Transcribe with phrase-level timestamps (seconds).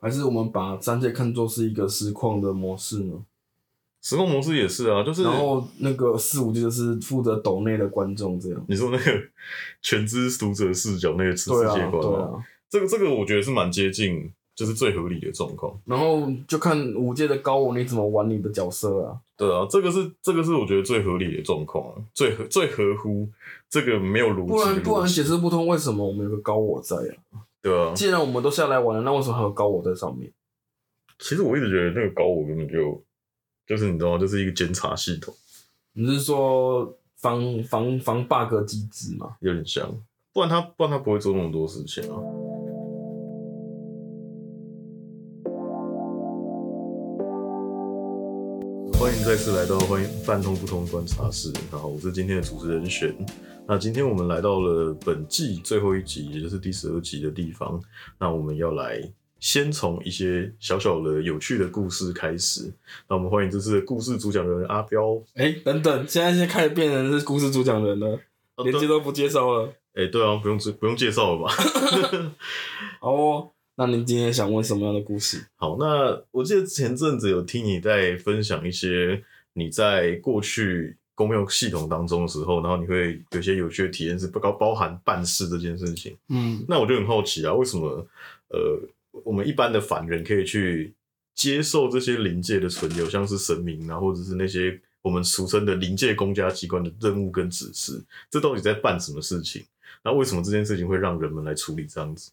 [0.00, 3.14] 还是我们把三界看作是一个实况的模式呢？
[4.02, 8.64] 实况模式也是啊，就是然后那个四五就是负责抖内的观众这样。
[8.66, 9.22] 你说那个
[9.82, 12.00] 全知读者视角那个世对啊，界观吗？
[12.00, 12.44] 对啊。
[12.70, 15.78] 这个这个我觉得是蛮接近，就是最合理的状况。
[15.84, 19.18] 然后就看五界的高我你怎么玩你的角色啊。
[19.36, 23.28] 对啊，这个是这个是我觉得最合理的状况啊，最合最合乎
[23.68, 27.44] 这个没有逻辑不然不然解释不通为什么我们有个高我在啊？
[27.62, 30.32] 对啊，既然我们都下来玩了，那为什么还有高我在上面？
[31.18, 33.04] 其实我一直觉得那个高我根本就
[33.66, 34.18] 就是你知道吗？
[34.18, 35.34] 就是一个监察系统，
[35.92, 39.36] 你是说防防防 bug 机制吗？
[39.40, 39.86] 有点像，
[40.32, 42.18] 不然他不然他不会做那么多事情啊。
[49.24, 53.14] 再次来到欢迎半通不通观察室，然后我是今天的主持人选。
[53.68, 57.80] 那今天我们来到了本季最后一集，也就是第十二集的地方。
[58.18, 59.00] 那我们要来
[59.38, 62.72] 先从一些小小的有趣的故事开始。
[63.08, 65.22] 那我们欢迎这次的故事主讲人阿彪。
[65.34, 68.18] 哎、等等，现在现在开始变成是故事主讲人了，
[68.64, 69.72] 连接都不介绍了。
[69.94, 71.52] 哎、对啊，不用不用介绍了吧？
[73.00, 73.50] 好哦，
[73.80, 75.42] 那您今天想问什么样的故事？
[75.56, 86.14] 好，那我记得前阵子有听你在分享一些你在过去公用系统当中的时候，然后你会有些有趣的体验，是包包含办事这件事情。
[86.28, 88.06] 嗯，那我就很好奇啊，为什么
[88.48, 88.78] 呃
[89.24, 90.92] 我们一般的凡人可以去
[91.34, 99.64] 接受这些灵界的存有，像是神明啊，或者是那些我们俗称的灵界公家机关的任务跟指示，这到底在办什么事情？
[100.04, 102.30] 那为什么这件事情会让人们来处理这样子？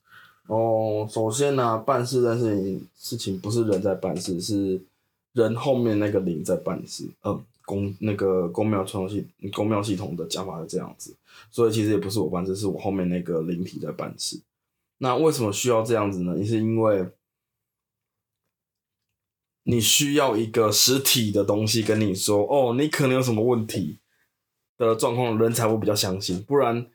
[0.47, 4.81] 哦，首先呢、办事这件事情事情不是人在办事，是
[5.33, 7.07] 人后面那个灵在办事。
[7.23, 11.13] 嗯，公那个公庙传统系公庙系统的讲法是这样子，
[11.51, 14.39] 所以其实也不是我办事，是我后面那个灵体在办事。
[14.99, 16.37] 那为什么需要这样子呢？
[16.37, 17.09] 也是因为
[19.63, 23.99] 你需要一个实体的东西跟你说，哦，你可能有什么问题
[24.77, 26.87] 的状况，人才会比较相信，不然。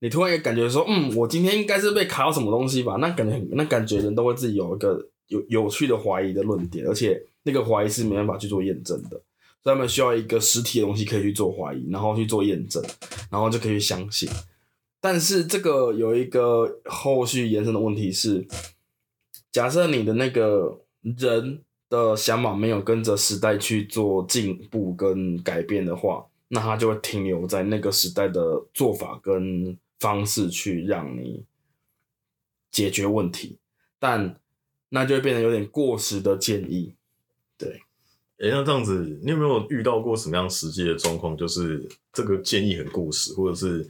[0.00, 2.96] 你突然也感觉说，嗯，我今天应该是被卡到什么东西吧？
[3.00, 9.10] 那感觉很，那感觉人都会自己有一个有有趣的怀疑的论点，而且那个怀疑是没办法去做验证的，
[9.62, 12.82] 所以他们需要一个实体的东西可以去做怀疑，然后去做验证，
[13.30, 14.28] 然后就可以去相信。
[15.00, 18.46] 但是这个有一个后续延伸的问题是，
[19.52, 31.44] 假设你的那个人的想法没有跟着时代去做进步跟改变的话，那他就会停留在那个时代的做法跟方式去让你
[32.70, 33.58] 解决问题，
[33.98, 34.38] 但
[34.90, 36.94] 那就会变得有点过时的建议。
[37.58, 37.80] 对
[38.38, 41.34] 哎、那这样子，你有没有遇到过什么样实际的状况？
[41.34, 43.88] 就是这个建议很过时，或者是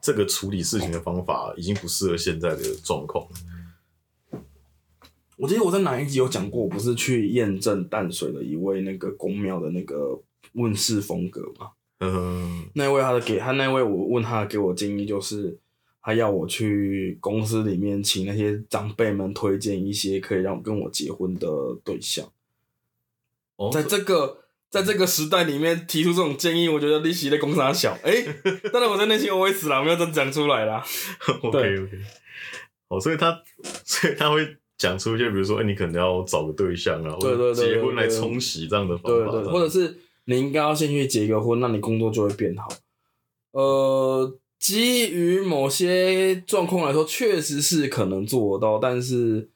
[0.00, 3.24] 这个处理事情的方法已经不适合现在的状况？
[5.36, 10.20] 我记得我在哪一集有讲过，我不是去验证淡水的一位那个公庙的那个
[10.54, 11.70] 问世风格嘛？
[12.00, 15.58] 嗯，那位他的给他那位我问他给我建议就是，
[16.02, 21.48] 他要我去公司里面请那些长辈们推荐一些可以让我跟我结婚的
[21.82, 22.26] 对象。
[23.56, 27.96] 哦，在这个在这个时代里面提出这种建议，我觉得利息的公司小。
[28.04, 28.22] 哎、
[28.70, 30.84] 当然我在内心 OS 啦，没有真讲出来啦。
[31.42, 31.98] OK OK，
[32.88, 33.42] 哦，所以他
[33.84, 34.46] 所以他会
[34.76, 42.68] 讲出一些，比如说，哎、你可能要找个对象啊，或对对对者结婚来冲洗这样的方法，对对，或者是你应该要先去结个婚，那你工作就会变好。
[43.52, 49.48] 呃，基于某些状况来说，确实是可能做得到，但是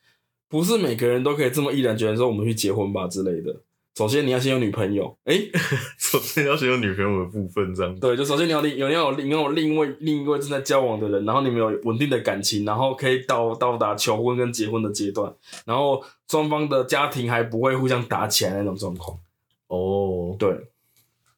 [0.49, 3.61] 不是每个人都可以这么毅然决然说我们去结婚吧之类的。
[3.97, 5.37] 首先你要先有女朋友，哎、
[5.99, 8.01] 首先要先有女朋友的部分这样子。
[8.01, 15.35] 对，就首先你要另有你要有另要有另一位另一位正在交往的人，然后你们有稳定的感情，然后可以到到达求婚跟结婚的阶段，
[15.67, 19.19] 然后双方的家庭还不会互相打起来那种状况。
[19.71, 20.69] 哦，对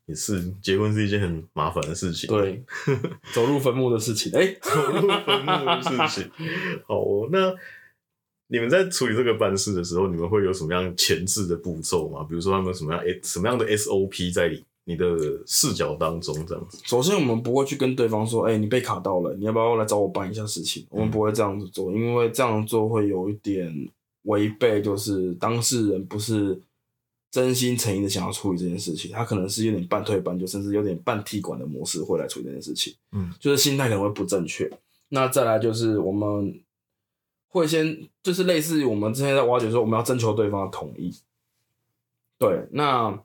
[0.06, 2.28] 也是，结婚是一件很麻烦的事情。
[2.28, 2.62] 对，
[3.32, 5.91] 走入坟墓的事情，哎、走入坟墓的事
[6.22, 6.31] 情。
[6.88, 7.54] 好哦，那
[8.48, 12.27] 你们在处理这个办事的时候，你们会有什么样前置的步骤吗？
[12.28, 15.06] 比如说，他们有什么样诶什么样的 SOP 在你你的
[15.47, 16.78] 视角当中这样子？
[16.84, 23.72] 首先，我们不会去跟对方说：“哎、你被卡到了，你要不要来找我办一下事情？”我们不会这样子做，因为这样做会有一点
[24.24, 26.60] 违背，就是当事人不是
[27.32, 32.94] 真心诚意的想要处理这件事情，他可能是有点半推半就，甚至有点半踢馆的模式会来处理这件事情。
[33.12, 34.70] 嗯，就是心态可能会不正确。
[35.08, 36.60] 那再来就是我们
[37.48, 41.10] 会先就是类似于我们之前在挖掘说，我们要征求对方的同意。
[42.38, 43.18] 对，那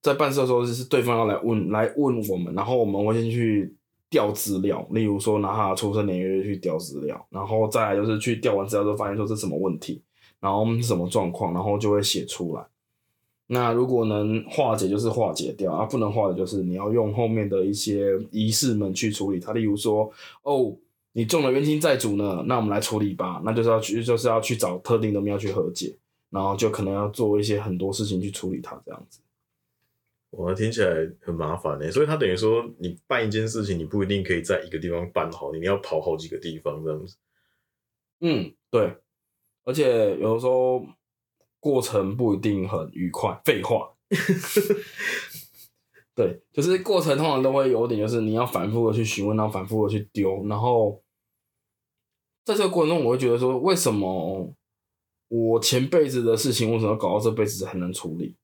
[0.00, 3.74] 在办事的时候，就是对方要来问来问我们，然后我们会先去
[4.08, 10.00] 调资料，例如说拿他的出生年月日去调资料，然后再来就是去调完资料之后发现说这是什么问题，
[10.38, 12.64] 然后是什么状况，然后就会写出来。
[13.52, 19.52] 那如果能化解，就是化解掉啊；不能化解，就是你要用后面的一些仪式们去处理它。
[19.52, 20.08] 例如说，
[20.44, 20.72] 哦，
[21.10, 23.42] 你中了冤亲债主呢，那我们来处理吧。
[23.44, 25.92] 那就是要去，就是要去找特定的庙去和解，
[26.30, 29.18] 然后就可能要做一些很多事情去处理它，这样子。
[30.38, 31.90] 哇，听起来很麻烦呢。
[31.90, 37.16] 所以他等于说，你办一件事情，你不一定可以在一个地方办好，你要跑好几个地方这样子。
[38.20, 38.94] 嗯，对。
[39.64, 40.86] 而且有的时候。
[41.60, 43.92] 过程不一定很愉快，废话。
[46.14, 51.00] 对，就是过程通常都会有点，就是你要反复的去询问，然后反复的去丢，然后
[52.44, 54.52] 在这个过程中，我会觉得说，为什么
[55.28, 58.34] 我前辈子的事情为什么搞到这辈子才能处理？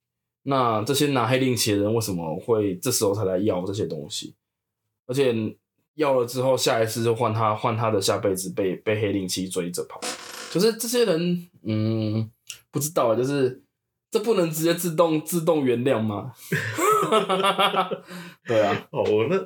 [0.45, 4.35] 那这些拿黑令旗的人为什么会这时候才来要这些东西？
[5.07, 5.35] 而且
[5.97, 10.01] 要了之后，下一次就换他，换他的下辈子被被黑令旗追着跑，
[10.51, 12.31] 就是这些人，嗯。
[12.71, 13.63] 不知道啊，就是
[14.11, 16.33] 这不能直接自动自动原谅吗？
[18.47, 18.89] 对啊。
[18.91, 19.37] 哦，那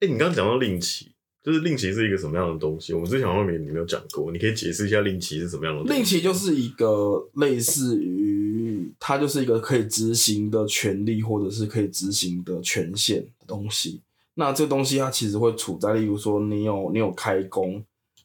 [0.00, 1.12] 哎，你刚刚讲到令旗，
[1.42, 2.92] 就是令旗是一个什么样的东西？
[2.92, 5.94] 我们之前好像没你没有讲过，你可以解释一下令旗是什么样的？
[5.94, 14.02] 令旗就是一个类似于它就是一个可以执行的权利，或者是可以执行的权限的东西。
[14.34, 17.82] 那这东西它其实会处在，例如说你有你有开工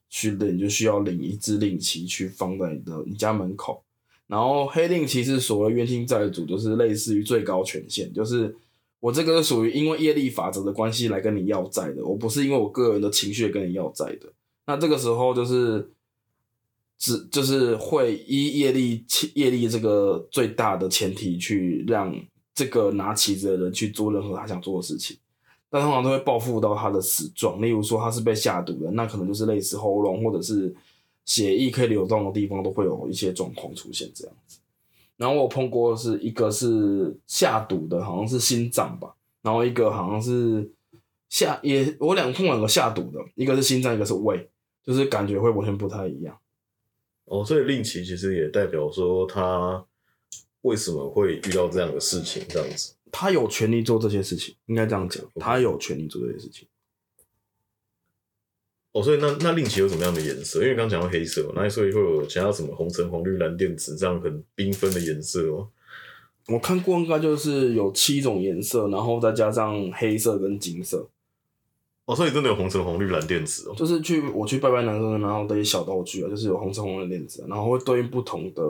[0.10, 3.84] 去领，就需要领一支令旗去放在你的你家门口。
[4.30, 8.56] 然后黑令其实所谓冤亲债主，就是类似于最高权限，就是
[9.00, 14.32] 我这个是属于因为业力法则的关系来跟你要债的，我不是因为我个人的情绪跟你要债的。
[14.68, 15.90] 那这个时候就是
[17.00, 19.04] 只就是会依业力
[19.34, 22.16] 业力这个最大的前提去让
[22.54, 25.18] 这个拿旗子的人去做任何他想做的事情，
[25.72, 27.60] 但通常都会报复到他的死状。
[27.60, 30.72] 例如说他是被下毒的，那可能就是类似喉咙或者是。
[31.26, 34.60] 血液可以流动的地方都会有一些状况出现，这样子。
[35.18, 39.14] 然后我碰过是一个是下毒的，好像是心脏吧。
[39.42, 40.72] 然后一个好像是
[41.30, 44.50] 下也，我两碰两个下毒的，一个是心脏，一个是胃，
[44.84, 46.38] 就是感觉会完全不太一样。
[47.26, 49.86] 哦，所以令旗其实也代表说他
[50.62, 52.94] 为什么会遇到这样的事情，这样子。
[53.12, 56.66] 他有权利做这些事情，应该这样讲，他有权利做这些事情。
[58.92, 60.64] 哦，所以那那令旗有什么样的颜色？
[60.64, 65.70] 因为刚讲到黑色，那所以会有其他什么红橙黄绿蓝靛紫这样很缤纷的颜色哦。
[66.48, 71.08] 我看过应该就是有七种颜色，然后再加上黑色跟金色。
[72.06, 73.76] 哦，所以真的有红橙黄绿蓝靛紫哦。
[73.78, 78.64] 就是去我去拜拜男生，然后的一些小道具啊，就是有红橙黄绿靛紫，然后会对应不同的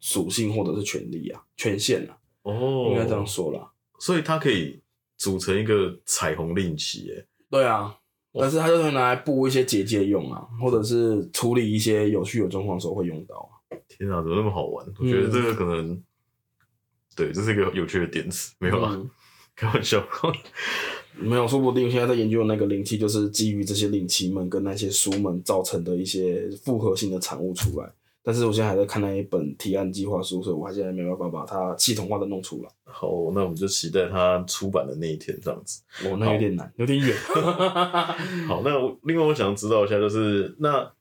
[0.00, 2.18] 属性或者是权利啊、权限啊。
[2.42, 3.70] 哦，应该这样说啦。
[3.98, 4.78] 所以它可以
[5.16, 7.26] 组成一个彩虹令旗，耶。
[7.50, 7.96] 对啊。
[8.40, 13.76] 但是它就是拿来布一些结界用啊，或者是处理一些有趣有状况的时候会用到啊。
[13.88, 14.86] 天啊，怎么那么好玩？
[14.98, 16.02] 我觉得这个可能，
[17.16, 18.98] 对，这是一个有趣的点子，没有啊？
[19.56, 20.06] 开玩笑，
[21.16, 27.92] 没有，说不定现在在研究的那个灵气，就是基于这些灵气们跟那些书们造成的一些复合性的产物出来。
[28.28, 32.68] 但是我现在还在看那一本提案计划书，所以我现在没办法把它系统化的弄出来。
[32.84, 35.80] 好，那我们就期待它出版的那一天这样子。
[36.04, 37.16] 哦，那有点难，有点远。
[38.46, 38.72] 好，那
[39.04, 40.92] 另外我想知道一下，就是那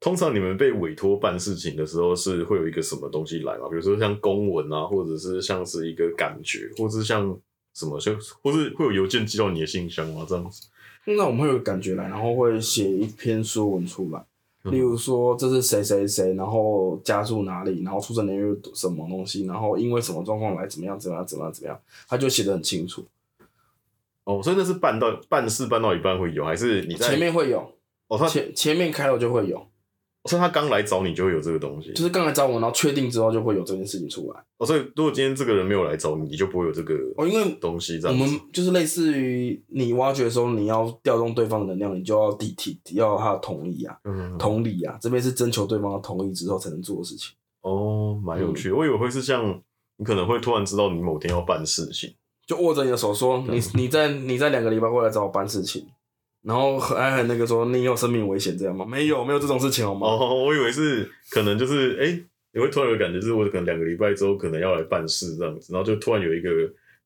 [0.00, 3.68] 通常你们被委托办事情的时候，是会有一个什么东西来吗？
[3.68, 7.38] 比如说像公文啊，或者是像是一个感觉，或者是像
[7.74, 10.24] 什么，就或是会有邮件寄到你的信箱吗？
[10.26, 10.62] 这样子？
[11.04, 14.24] 通常我们会有感觉来，然后会写一篇书文出来。
[14.64, 21.78] 例如说这是谁谁谁，然后家住哪里，然后出生年月什么东西，然后因为什么状况来怎么样怎么样怎么样怎么样，
[22.08, 23.04] 他就写的很清楚。
[24.24, 27.72] 哦，所以那是办到办事办到一半会有，还是你在前面会有？
[28.08, 29.66] 哦，他前前面开了就会有。
[30.26, 34.42] 所以他刚来找你就会有这个东西，就是刚来找我，然后确定之后就会有这件事情出来。
[34.56, 47.34] 哦，所以如果今天这个人没有来找你，你就不会有这个哦，因为东西我们就是类似于你挖掘的时候，你要调动对方的能量，你就要提提要他的同意啊，嗯同理啊，这边是征求对方的同意之后才能做的事情。
[47.60, 49.60] 哦，蛮有趣，我以为会是像
[49.98, 52.14] 你可能会突然知道你某天要办事情，
[52.46, 55.86] 就握着你的手说，你你在你在两个礼拜过来找我办事情。
[56.44, 58.84] 然后还很那个说你有生命危险这样吗？
[58.86, 60.06] 没有，没有这种事情好吗？
[60.06, 62.20] 哦，我以为是可能就是哎，
[62.52, 66.50] 你会突然有感觉，就是我可能两个礼拜之后可能要来办事这样子，然后就突然有一个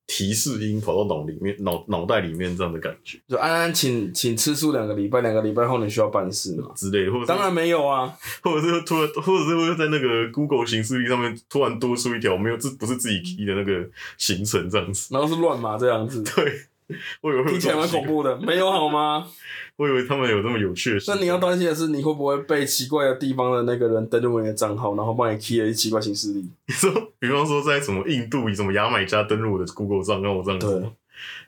[0.09, 3.19] 提示音跑到脑里面、脑脑袋里面这样的感觉。
[3.29, 6.73] 就安安，请请吃素两个礼拜，两个礼拜后你需要办事嘛？
[6.75, 16.68] 之类的，或者当然没有啊， 或者是突然，或者是会在那个 Google 行事历上面突然多出一条没有，这不是自己 key 的那个行程这样子，然后是乱码这样子，对。
[17.21, 19.29] 我以为听起来蛮恐怖的，没有好吗？
[19.77, 21.11] 我以为他们有这么有趣的事。
[21.11, 26.41] 那你要担心的是，你会不会被奇怪的地方的那个人登录你的账号，然后帮你 key 了一奇怪新势力？
[26.67, 30.93] 你说，比方说在什么印度、什么牙买加登录我的 Google 账号这样子吗？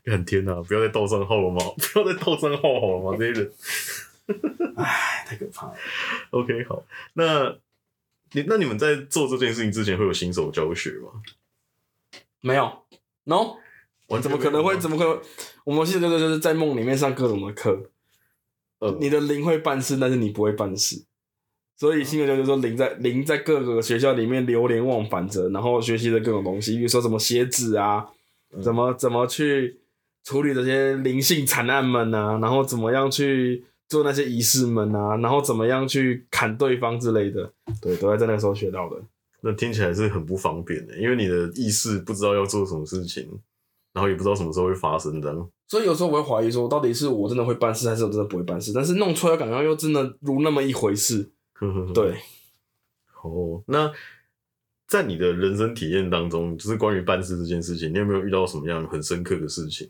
[0.04, 1.60] 看天哪，不要再盗账号了吗？
[1.76, 3.16] 不要再盗账号好了吗？
[3.18, 3.52] 这些人，
[4.76, 5.74] 唉，太可怕了。
[6.30, 6.82] OK，好，
[7.14, 7.56] 那
[8.32, 11.10] 你那你们在做这件事情之前会有新手教学吗？
[12.42, 12.70] 没有
[13.24, 13.56] ，no，
[14.10, 14.76] 完全怎么可能会？
[14.78, 15.20] 怎么可能？
[15.64, 17.90] 我们现在就是在梦里面上各种的课，
[18.80, 21.04] 呃，你的灵会办事，但是你不会办事。
[21.76, 28.06] 所以新的就是说，灵在灵在各个学校里面流连忘返着，然后学习的各种东西，比如说什么写纸啊，
[28.52, 29.80] 嗯怎么怎么去
[30.22, 37.50] 处理这些灵性惨案们啊，然后怎么样去做那些仪式们啊，然后怎么样去砍对方之类的，
[37.80, 38.96] 对，都在在那个时候学到的。
[39.40, 43.26] 那听起来是很不方便的，因为你的意识不知道要做什么事情，
[43.92, 45.50] 然后也不知道什么时候会发生这样。
[45.68, 48.72] 所以有时候我会怀疑说，到底是我真的会办事，还是我真的不会办事？
[48.72, 51.30] 但是弄出来感觉又真的如那么一回事。
[51.54, 52.16] 呵呵呵，对，
[53.22, 53.92] 哦，那
[54.88, 59.88] 在你的人生体验当中，就是关于办事这件事情，你有没有遇到什么样很深刻的事情，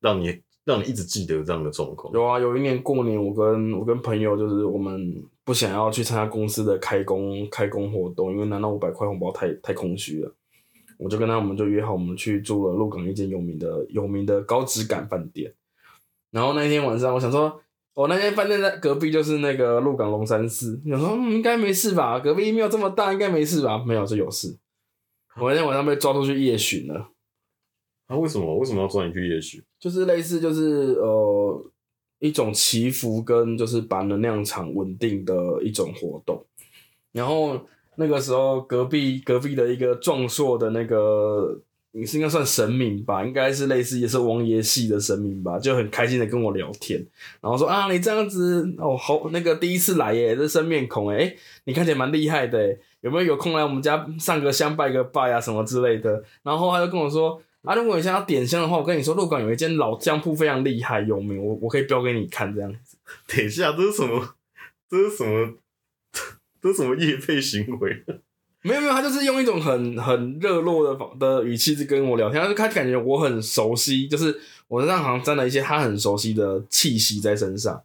[0.00, 2.14] 让你让你一直记得这样的状况？
[2.14, 10.34] 有啊，有一年过年，我跟我跟朋友就是我们不想要去参加公司的开工开工活动，因为拿到五百块红包太太空虚了。
[11.02, 15.52] 我就跟他，我们就约好，我们去住了鹿港一间有名的有名的高质感饭店。
[16.30, 17.60] 然后那天晚上，我想说，
[17.94, 23.82] 我、那间饭店在隔壁就是那个鹿港龙山寺，想说嗯应该没事吧，隔壁没有这么大，应该没事吧？
[23.84, 24.58] 没有，就有事。
[25.40, 27.08] 我那天晚上被抓出去夜巡了。
[28.06, 29.62] 啊，为什么为什么要抓你去夜巡？
[29.78, 31.72] 就是类似就是呃
[32.18, 36.44] 一种祈福跟就是把能量场稳定的一种活动。
[37.12, 37.60] 然后
[38.00, 41.60] 那个时候隔壁隔壁的一个壮硕的那个，
[41.92, 46.98] 你是应该算神明吧，应该是类似也是王爷系的神明吧，就很开心的跟我聊天，
[47.40, 56.24] 然后说啊你这样子哦好那个第一次来耶，这生面孔哎、诶你看起来蛮厉害的，有没有有空来我们家上个香拜个拜啊什么之类的？
[56.42, 57.40] 然后他就跟我说。
[57.62, 62.96] 啊，如果你想要点香的话，我跟你说，鹿港有一间老酱铺非常厉害有名，我我可以标给你看，这样子。
[63.28, 64.34] 等一下，这是什么？
[64.88, 65.52] 这是什么？
[66.62, 68.04] 这什么业配行为？
[68.62, 74.38] 没有没有，他就是用一种很很热络的方的语气在跟我聊天，他就他感觉我很熟悉，就是
[74.68, 77.82] 我身上好像沾了一些他很熟悉的气息在身上，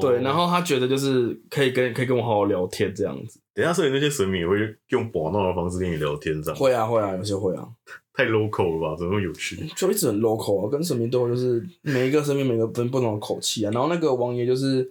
[0.00, 3.38] 对，然后后他觉得就是可以跟可以跟我好好聊天这样子。
[3.54, 4.56] 等一下，所以那些神明也会
[4.88, 7.68] 用玩闹的方式跟你聊天，这样会啊会啊，有些会啊，
[8.12, 8.96] 太 local 了吧？
[8.98, 9.56] 怎么会有趣？
[9.76, 14.90] 就一直很 local 啊，跟神明对话就是每一个神明每个分不同的口气啊，然后那个王爷就是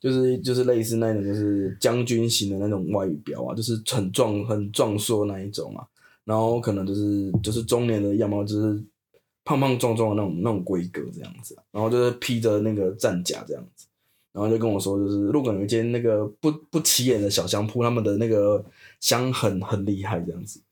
[0.00, 5.86] 就是就是类似那种就是将军型的那种外表啊，就是很壮很壮硕那一种啊，
[6.24, 8.82] 然后可能就是就是中年的样貌就是
[9.44, 13.86] 胖胖壮壮的那种那种规格这样子、然后就是披着那个战甲这样子。
[14.30, 18.64] 然后就跟我说，就是鹿港有一间那个不不起眼的小香铺，他们的那个
[19.00, 20.62] 香很很厉害这样子。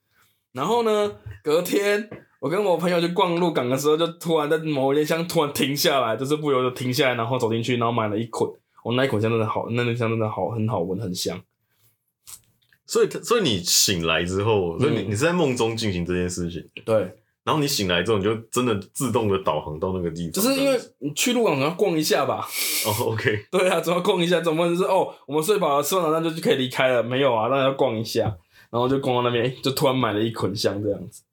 [0.53, 8.49] 然后呢，隔天我跟我朋友去逛鹿港的时候，就突然在某一间香突然停下来，就是不由得停下来，然后走进去，然后买了一捆。
[8.87, 11.43] 我、那一口香真的好，那那香真的好，很好闻，很香。
[12.87, 16.97] 所以，所以你醒来之后，所以你嗯你是在梦中进行这件事情，对，
[17.43, 22.47] 然后你醒来之后，你就真的自动的导航到那个地方，就是因为你去鹿港总要逛一下吧。
[22.87, 28.23] 哦，OK， 对啊，总要逛一下，总不能就是哦，我们睡饱了，吃完早餐就就可以离开了，没有啊，当然要逛一下，
[28.71, 31.25] 然后就逛到那边，就突然买了一捆香这样子。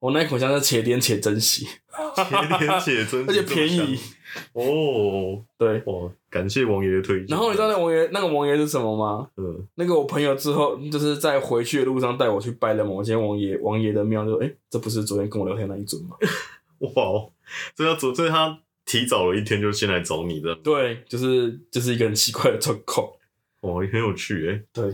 [0.00, 1.66] 我那一口香是且点且珍惜，
[2.14, 3.98] 且点且珍惜， 而且便宜。
[4.52, 7.26] 哦，对，哦，感谢王爷的推荐。
[7.28, 9.28] 然后你知道那王爷那个王爷是什么吗？
[9.36, 16.16] 嗯，那个我朋友之后就是在回去的路上带我去拜了某间王爷王爷的庙，就说：“哎、这不是昨天跟我聊天那一尊吗
[16.94, 17.32] 哇哦，
[17.74, 23.08] 这要走，这他提早了一天就先来找你的，？”对，就是就是一个很奇怪的状况。
[23.60, 24.62] 哦，也很有趣哎。
[24.72, 24.84] 对，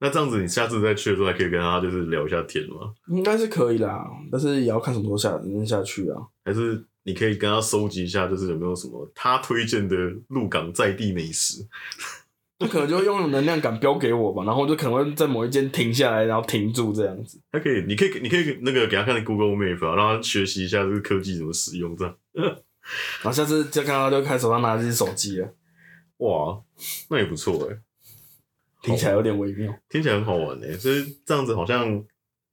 [0.00, 2.92] 那这样子，你下次再去的时候，还可以跟他就是聊一下天吗？
[3.08, 6.16] 应该是可以啦，但是也要看什么时候下能下去啊。
[6.44, 9.96] 还是你可以跟他收集一下，就是有没有什么他推荐的
[10.28, 11.66] 鹿港在地美食？
[12.60, 17.40] 他可能就会用能量感标给我吧，然后就可能会在某一间停下来，然后停住这样子。
[17.52, 22.14] 他可以，你可以，你可以那个给他看 Google Map 啊，让他学习一下这个科技怎么使用，这样。
[22.34, 25.54] 然后下次再看到他就开始手上拿着一只手机了，
[26.18, 26.60] 哇，
[27.10, 27.78] 那也不错哎，
[28.82, 29.76] 听起来有点微妙。
[29.88, 30.72] 听起来很好玩哎。
[30.76, 32.04] 所以这样子好像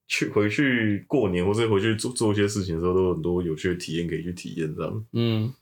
[0.08, 5.06] 去回去过年或者回去做做一些事情的时候，都有很多有趣的体验可以去体验，这样。
[5.14, 5.54] 嗯，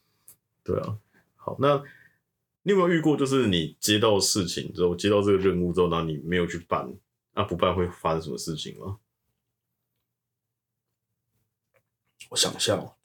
[0.63, 0.97] 对啊，
[1.35, 1.81] 好，那
[2.63, 6.93] 你有没有遇过，就是你接到事情之后，接到这个任务之后，然后你没有去办，
[7.33, 8.99] 那不办会发生什么事情吗？
[12.29, 12.95] 我想一下哦，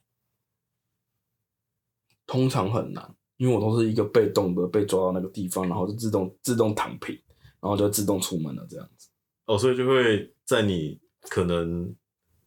[2.24, 7.20] 通常很难，因为我都是一个被动的被抓到那个地方，然后就自动自动躺平，
[7.60, 9.08] 然后就自动出门了这样子。
[9.46, 11.94] 哦，所以就会在你可能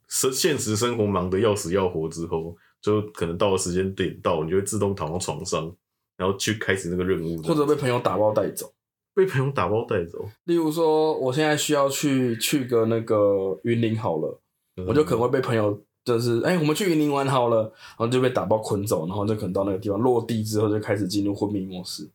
[0.08, 5.74] 生现实生活忙得要死要活之后，就可能到了时间点到，你就会自动躺到床上，
[6.18, 8.72] 然后去开始那个任务，或者被朋友打包带走。
[9.14, 10.26] 被朋友打包带走。
[10.46, 14.40] 例如说，我现在需要去去个那个云林好了，
[14.88, 22.10] 我就可能会被朋友就是哎、我们去云林玩好了，然后就被打包捆走，然后就可能到那个地方落地之后就开始进入昏迷模式，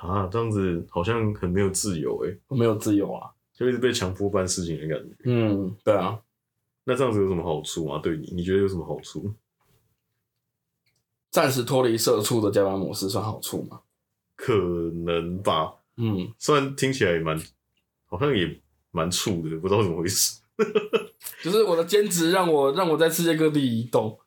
[0.00, 3.30] 啊，这样子好像很没有自由诶，我没有自由啊。
[3.54, 5.16] 就一直被强迫办事情的感觉。
[5.24, 6.18] 嗯，对啊，
[6.84, 7.98] 那这样子有什么好处吗？
[8.02, 9.32] 对你，你觉得有什么好处？
[11.30, 13.80] 暂时脱离社畜的加班模式算好处吗？
[14.36, 17.40] 可能吧，嗯，虽然听起来也蛮，
[18.04, 18.60] 好像也
[18.90, 20.42] 蛮怵的，不知道怎么回事。
[21.42, 24.18] 就是我的兼职让我让我在世界各地移动。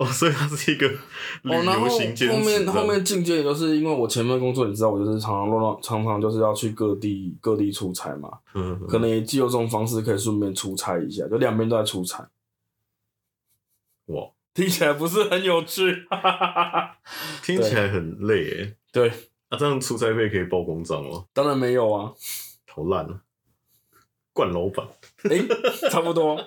[0.00, 2.34] 哦，所以它是一个旅哦，然后游型兼职。
[2.34, 12.26] 后面后面进阶也就是因为我前面工作，你知道我就是常常乱乱常常就是要去各地各地出差嘛，嗯，可能也既有这种方式可以顺便出差一下，就两边都在出差，
[14.06, 16.06] 哇，听起来不是很有趣。
[16.08, 16.96] 哈哈哈哈哈。
[17.42, 18.76] 听起来很累诶。
[18.90, 19.12] 对，
[19.50, 21.26] 那、这样出差费可以报公账吗？
[21.34, 22.10] 当然没有啊，
[22.72, 23.20] 好烂啊！
[24.32, 24.86] 惯老板
[25.24, 25.46] 诶、
[25.90, 26.40] 差不多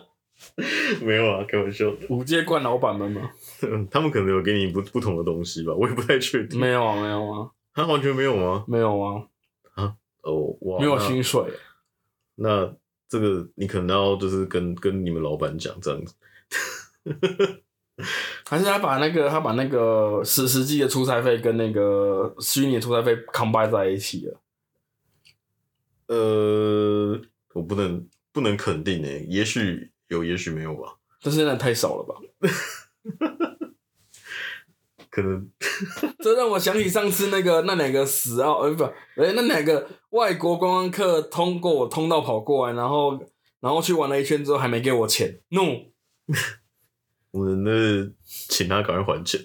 [1.01, 1.97] 没有啊，开玩笑的。
[2.09, 3.31] 五阶冠老板们嘛，
[3.89, 6.59] 他们可能有给你不不同的东西吧，我也不太确定。
[6.59, 8.63] 没有啊，没有啊，他完全没有吗？
[8.67, 9.23] 没有啊，
[9.75, 11.43] 啊哦，哇，没有那薪水。
[12.35, 12.73] 那
[13.07, 16.15] 这个你可能要就是跟跟你们老板讲这样子。
[18.45, 24.39] 还是他把那个他把那个实实际的出差费跟那个虚拟的出差费 combine 在一起了。
[26.07, 27.21] 呃，
[27.53, 30.95] 我不能不能肯定诶，也许有，也许没有吧。
[31.19, 32.15] 这现在太少了吧？
[35.09, 35.47] 可能
[36.23, 43.23] 这让我想起上次那个那两个死澳，呃不，哎那两个外国观光客通过我通道跑过来，然后
[43.59, 45.61] 然后去玩了一圈之后还没给我钱，no，
[47.29, 49.39] 我们那请他赶快还钱，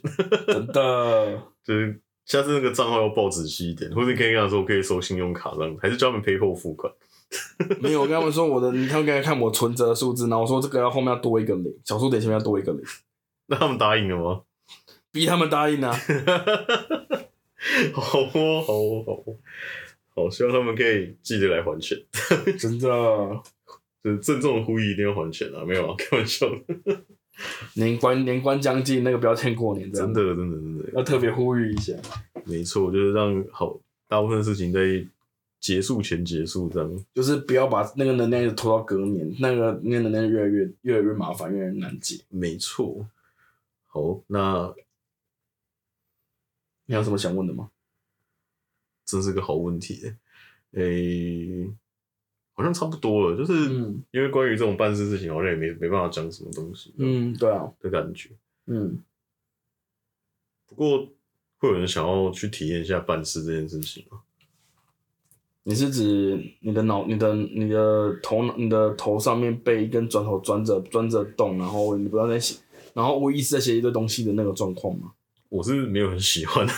[0.47, 6.91] 真的，就是下次那个账号要报仔细一点，或者你可以跟他说我可以收信用卡这样，还是叫他们 PayPal 付款。
[7.81, 12.83] 没有，我跟他们说我的，你看刚才看我存折的数字，然后我说这个要后面要多一个零，小数点前面要多一个零，
[13.47, 14.43] 那他们答应了吗？
[15.11, 15.93] 逼他们答应啊，
[17.93, 19.37] 好哦，好哦，好哦，
[20.15, 21.99] 好，希望他们可以记得来还钱，
[22.59, 22.89] 真的，
[24.05, 25.65] 就是郑重的呼吁一定要还钱啊！
[25.67, 27.03] 没有啊，开玩笑的，
[27.75, 31.93] 年关年关将近，那个不要欠过年，真的，真的，真的，要特别呼吁一下。
[32.45, 34.81] 没错，就是让好大部分事情在
[35.61, 42.21] 结束前结束，这样就是不要把那个能量一直拖到隔年，那个那个能量越来越越来越麻烦，越来越难解。
[42.29, 43.09] 没错。
[43.87, 44.73] 好，那
[46.87, 47.71] 你有什么想问的吗？
[49.05, 50.17] 真是个好问题耶。
[50.73, 51.73] 诶、
[52.53, 58.31] 好像差不多了，就是嗯因为关于这种办事事情，好像也没没办法讲什么东西，嗯，对啊，的感觉。
[58.67, 59.03] 嗯，
[60.67, 61.11] 不过
[61.57, 64.23] 会有人想要去体验一下办事这件事情吗？
[65.69, 72.57] 你是指你的脑、你的、你的头、你的头上面被一根砖头钻着钻着洞，然后你不知道在写，
[72.95, 75.13] 然后无意识在写一堆东西的那个状况吗？
[75.51, 76.73] 我是没有很喜欢的、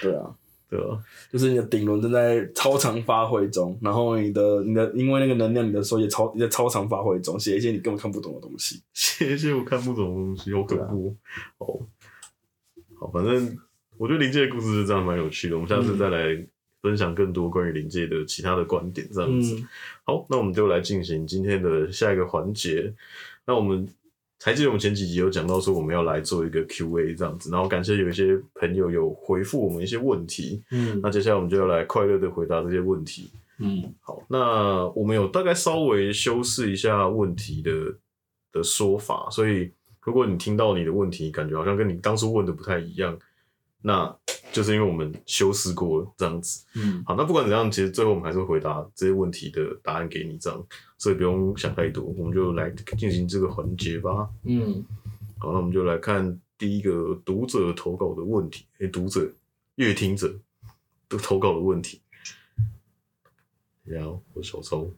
[0.00, 0.32] 对啊，
[0.70, 1.02] 对啊？
[1.32, 8.80] 就是你的顶轮正在超常发挥中，然后你的、你的因为那个能量，你的手也超也在超常发挥中，写一些你根本看不懂的东西。
[8.92, 11.16] 写一些我看不懂的东西，好恐怖
[11.58, 11.66] 哦。
[13.00, 13.58] 好，好，反正
[13.96, 16.46] 我觉得临界的故事是这样蛮有趣的，我们下次再来
[16.82, 19.56] 分享更多关于临界的其他的观点，这样子。
[19.56, 19.68] 嗯
[20.04, 22.92] 好，那我们就来进行今天的下一个环节。
[23.44, 23.86] 那我们
[24.42, 30.62] 还记得我们前几集有讲到说我们要来做一个 Q&A 这样子，然后感谢有一些朋友有回复我们一些问题。
[30.70, 33.30] 嗯那接下来我们就要来快乐的回答这些问题。
[33.58, 37.72] 嗯好，那我们有大概稍微修饰一下问题的
[38.52, 39.70] 的说法，所以
[40.02, 43.18] 如果你听到你的问题，感觉好像跟你当初问的不太一样，
[43.82, 44.16] 那
[44.58, 46.66] 就是因为我们修饰过了这样子。
[46.74, 50.66] 嗯好，那不管怎样，其实最后我们还是会回答这些问题的答案给你，这样，
[50.98, 52.68] 所以不用想太多，我们就来
[52.98, 54.28] 进行这个环节吧。
[54.42, 54.84] 嗯，
[55.38, 59.32] 好，那我们就来看第一个读者投稿的问题，诶、读者、
[59.76, 60.36] 乐听者
[61.06, 62.00] 都投稿的问题。
[63.84, 64.92] 然后我手抽。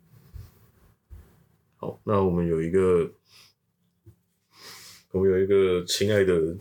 [1.76, 3.10] 好，那我们有一个，
[5.10, 6.56] 我们有一个亲爱的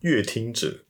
[0.00, 0.82] 阅听者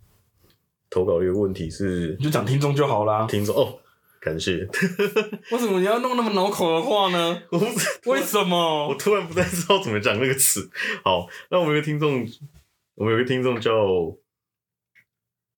[0.92, 3.26] 投稿的一个问题是你就讲听众就好啦。
[3.26, 3.78] 听众哦，
[4.20, 4.68] 感谢。
[5.50, 7.42] 为什么你要弄那么恼口的话呢？
[7.50, 8.94] 我不是为什么我？
[8.96, 10.70] 突然不太知道怎么讲那个词。
[11.02, 12.28] 好，那我们有个听众，
[12.96, 13.72] 我们有个听众叫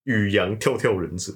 [0.05, 1.33] 宇阳跳跳忍者，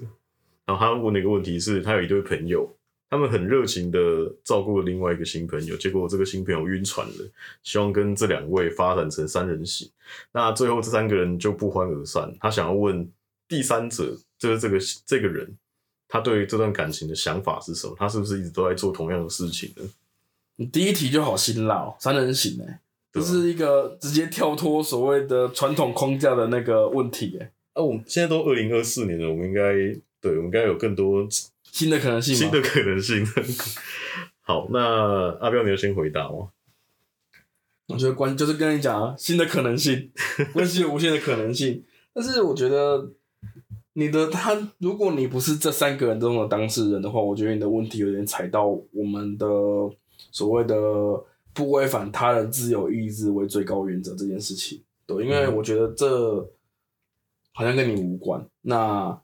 [0.65, 2.73] 然后他问的一个问题是，他有一对朋友，
[3.09, 3.99] 他们很热情的
[4.45, 7.29] 照顾了另外一个新朋友，结果这个新朋友晕船了，
[7.63, 9.91] 希望跟这两位发展成三人行。
[10.31, 12.33] 那最后这三个人就不欢而散。
[12.39, 13.11] 他想要问
[13.49, 15.57] 第三者，就是这个这个人，
[16.07, 17.95] 他对这段感情的想法是什么？
[17.97, 19.83] 他是不是一直都在做同样的事情呢？
[20.55, 22.79] 你第一题就好辛辣哦，三人行哎，
[23.11, 29.73] 这啊是一个直接跳脱所谓的传统框架的那个问题哎，啊，我们现在都二零二四年了，我们应该
[30.21, 31.27] 对，我们应该有更多
[31.71, 33.25] 新的可能性新的可能性。
[34.41, 34.79] 好，那
[35.39, 36.49] 阿彪，你要先回答吗？
[37.87, 40.11] 我觉得关就是跟你讲啊，新的可能性，
[40.53, 41.83] 关系有无限的可能性。
[42.13, 43.13] 但是我觉得
[43.99, 49.45] 你的他，如果你不是这三个人中的当事人的话，我觉得你的问题有点踩到我们的
[50.31, 50.73] 所谓的
[51.53, 54.81] 不违反他人自由意志为最高原则这件事情。
[55.05, 56.39] 对，因为嗯我觉得这
[57.53, 58.43] 好像跟你无关。
[58.61, 59.19] 那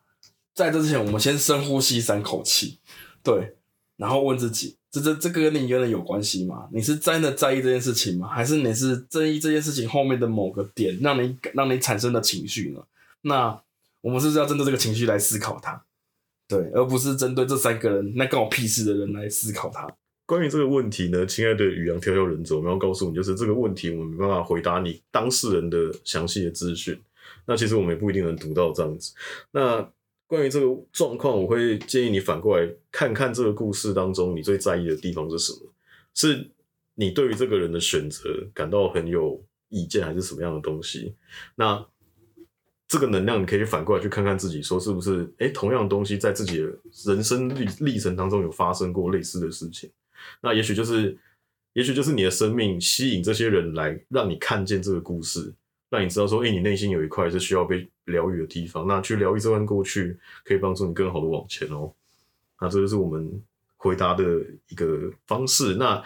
[0.54, 2.80] 在这之前，我们先深呼吸三口气，
[3.24, 3.56] 对，
[3.96, 6.68] 然后问自己，这这这个跟你原来有关系吗？
[6.74, 8.28] 你是真的在意这件事情吗？
[8.28, 12.82] 还是你是在意这件事情后面的某个点让你让你产生的情绪呢？
[13.22, 13.62] 那
[14.06, 15.84] 我们是不是要针对这个情绪来思考它？
[16.48, 19.88] 对，而不是针对这三个人那干我屁事的人来思考它。
[20.28, 26.96] 关于这个问题呢，亲爱的宇阳跳跳忍者，我们要告诉你，就是这个问题我们没办法回答你当事人的详细的资讯。
[27.48, 29.16] 那其实我们也不一定能读到这样子。
[29.50, 29.92] 那
[30.28, 35.72] 关于这个状况，我会建议你反过来看看这个故事当中你最在意的地方是什么？
[36.14, 36.52] 是
[36.94, 41.16] 你对于这个人的选择感到很有意见，还是什么样的东西？
[41.56, 41.84] 那
[42.88, 46.72] 这个能量，你可以反过来去看看自己，说是不是哎、同样的东西在自己的
[47.06, 49.90] 人生历历程当中有发生过类似的事情？
[50.42, 51.18] 那也许就是，
[51.74, 55.54] 也许就是你的生命吸引这些人来，让你看见这个故事，
[55.90, 58.88] 让你知道说，哎、你内心有一块是需要被疗愈的地方。
[58.88, 61.92] 那去疗愈这段过去，可以帮助你更好的往前哦。
[62.62, 63.44] 那这就是我们
[63.78, 64.24] 回答的
[64.70, 65.76] 一个方式。
[65.76, 66.02] 那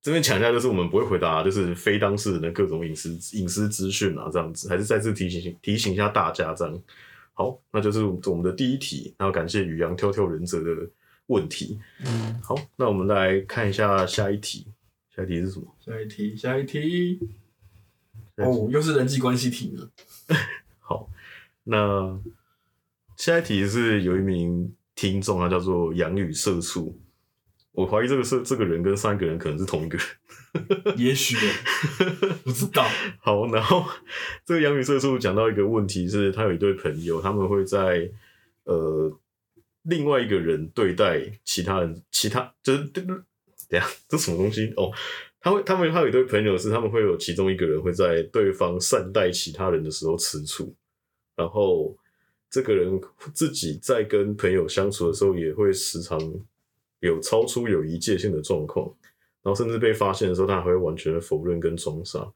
[0.00, 6.82] 这边强调就是我们不会回答就是非当事人的各种隐私隐私资讯啊，这样子，还是再次提醒提醒一下大家这样。
[7.34, 10.88] 好，那就是我们的第一题，然后感谢宇阳跳跳忍者的
[11.26, 11.78] 问题。
[12.04, 14.66] 嗯，好，那我们来看一下下一题。
[15.14, 15.66] 下一题是什么？
[15.80, 16.80] 下一题，下一题。
[16.80, 17.28] 一题
[18.36, 19.90] 哦，又是人际关系题呢。
[20.78, 21.10] 好，
[21.64, 22.18] 那
[23.16, 26.96] 下一题是有一名听众，他叫做杨宇社畜。
[27.78, 30.06] 我怀疑这个是这个人跟上一个人可能是同一个人。
[30.98, 31.36] 也许
[32.42, 32.84] 不知道。
[33.20, 33.84] 好，然后
[34.44, 38.10] 这个洋语社畜讲到一个问题是，他有一对朋友，他们会在
[38.64, 39.16] 呃
[39.82, 43.06] 另外一个人对待其他人，其他就是等
[43.70, 44.90] 一下这什么东西哦？
[45.38, 50.74] 他会他们他有一对朋友是他们会有其中一个人会在对方善待其他人的时候吃醋，
[51.36, 51.96] 然后
[52.50, 53.00] 这个人
[53.32, 56.18] 自己在跟朋友相处的时候也会时常
[57.00, 58.90] 有超出友谊界限的状况。
[59.42, 62.26] 然后甚至被发现的时候，他还会完全的否认跟装傻。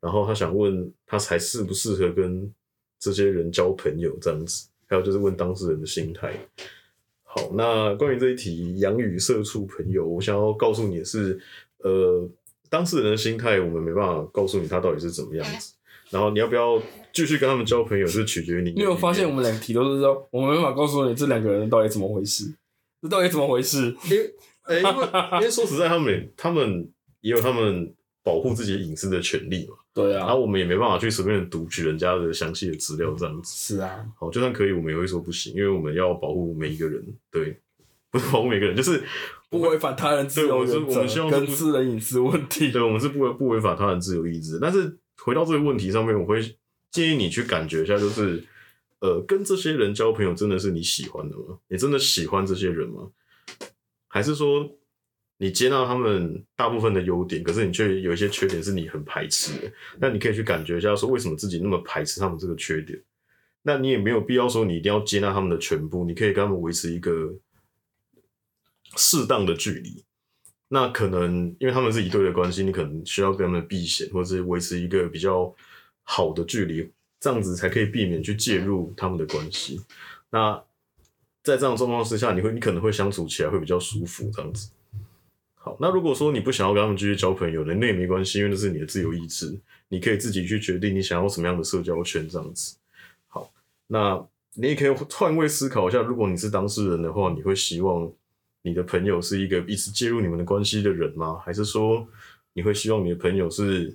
[0.00, 2.52] 然后他想问他还适不适合跟
[2.98, 6.32] 这些人交朋友这样子，还有就是问当事人的心态。
[7.24, 11.40] 好，那关于这一题洋语社畜朋友，我想要告诉你的是，
[11.78, 12.28] 呃，
[12.68, 15.74] 当事人的心态我们没办法告诉你他到底是怎么样子。
[16.10, 16.80] 然后你要不要
[17.12, 18.72] 继续跟他们交朋友，是取决于你。
[18.72, 22.52] 你有发现我们两题都是说，我们没办法告诉你这两个人到底怎么回事，
[23.02, 23.94] 这到底怎么回事？
[24.04, 24.34] 因为，
[24.64, 24.90] 呃因为
[25.34, 26.88] 因为说实在，他们也他们
[27.20, 29.76] 也有他们保护自己隐私的权利嘛。
[29.92, 33.52] 对啊然后，我们也没办法去随便读取人家的详细的资料这样子。
[33.56, 37.04] 是啊，好，就算可以，我们也会说不行，因为我们要保护每一个人。
[37.30, 37.58] 对，
[38.10, 39.02] 不是保护每个人，就是
[39.48, 41.30] 不违反他人自由对我原们是我们希则望
[41.82, 42.70] 人隐私问题。
[42.70, 44.58] 对我们是不违不违反他人自由意志。
[44.60, 46.40] 但是回到这个问题上面，我会
[46.92, 48.42] 建议你去感觉一下，就是
[49.00, 51.58] 呃，跟这些人交朋友真的是你喜欢的吗？
[51.68, 53.10] 你真的喜欢这些人吗？
[54.08, 54.70] 还是说
[55.38, 59.72] 你接纳他们大部分的优点，可是你却有一些缺点是你很排斥的？
[59.98, 63.02] 那你可以去感觉一下，说为什么自己那么排斥他们这个缺点？
[63.62, 67.34] 那你也没有必要说你一定要接纳他们的全部，你可以跟他们维持一个
[68.96, 70.04] 适当的距离。
[70.68, 75.54] 那可能因为他们是一对的关系，你可能需要跟他们避嫌，或者是维持一个比较
[76.02, 79.80] 好的距离，这样子才可以避免去介入他们的关系。
[80.30, 80.60] 那
[81.42, 84.70] 在这样状况之下，你会你可能会相处起来会比较舒服，这样子。
[85.54, 92.76] 好，那如果说你不想要跟他们继续交朋友的，那也没关系，因为那是你的自由意志，你可以自己去决定你想要什么样的社交圈，这样子。
[93.28, 93.52] 好，
[93.86, 98.10] 那你也可以换位思考一下，如果你是当事人的话，你会希望
[98.62, 101.38] 你的朋友是一个一直介入你们的关系的人吗？
[101.44, 102.08] 还是说
[102.54, 103.94] 你会希望你的朋友是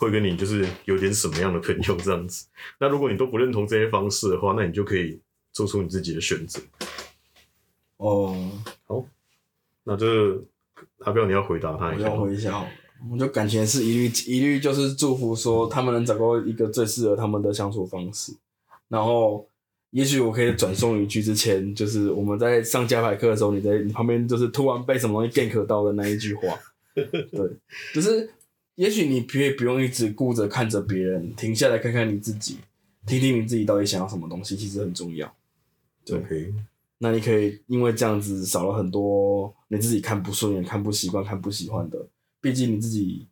[0.00, 2.46] 会跟你就是有点什么样的朋友这样子。
[2.80, 5.20] 那如果你都不认同这些方式的话，那你就可以
[5.52, 6.60] 做出你自己的选择。
[7.98, 8.34] 哦，
[8.86, 9.04] 好
[9.84, 10.42] 那这个
[11.00, 12.16] 阿彪你要回答他我要一下吗。
[12.16, 12.70] 回一下好了。
[13.10, 18.32] 我就感情是一律一律就是祝福说他们能找到一个最适合他们的相处方式，
[18.88, 19.46] 然后
[19.90, 26.42] 也许我可以转送一句之前就是我们在上加排课的时候，你在你旁边就是突然被什么东西 gank 到的那一句话，
[26.94, 27.50] 对，
[27.94, 28.30] 就是
[28.80, 32.56] 也许你可以不用一直顾着看着别人，停下来看看你自己，
[33.06, 35.30] 听听你自己到底想要什么东西，其实很重要。
[36.02, 36.50] 对
[36.96, 42.08] 那你可以因为这样子少了很多你自己看不顺眼、看不习惯、看不喜欢的。
[42.40, 43.26] 毕竟你自己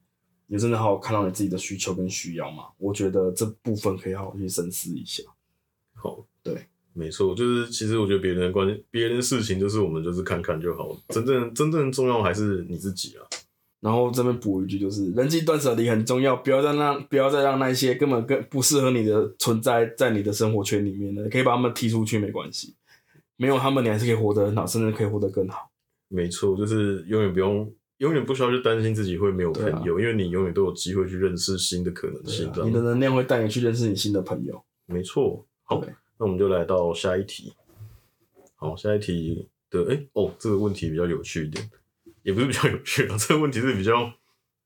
[0.49, 2.65] 也真的好好看到你自己的需求跟需要嘛。
[2.77, 5.23] 我觉得这部分可以好好去深思一下。
[5.95, 13.25] 好，对，没错，就是其实我觉得别人的关别人的事情，就是我们就是看看就好，真正真正重要还是你自己啊。
[13.81, 22.75] 然后这边补一句，就是人际断舍离很重要，不要再让不要再让那些根本更不适合你的存在在你的生活圈里面了，可以把他们踢出去没关系。
[23.37, 25.71] 没有他们，你还是可以活得很好，甚至可以活得更好。
[26.09, 34.61] 没错，就是永远不用，永远不需要去担心自己会没有朋友，因为你永远都有机会去认识新的可能性你的能量会带你去认识你新的朋友。
[34.87, 35.47] 没错。
[35.63, 35.81] 好，
[36.19, 37.53] 那我们就来到下一题。
[38.57, 41.71] 好，下一题的，哎、哦，这个问题比较有趣一点，
[42.29, 44.03] 也不是比较有趣啊，这个问题是比较，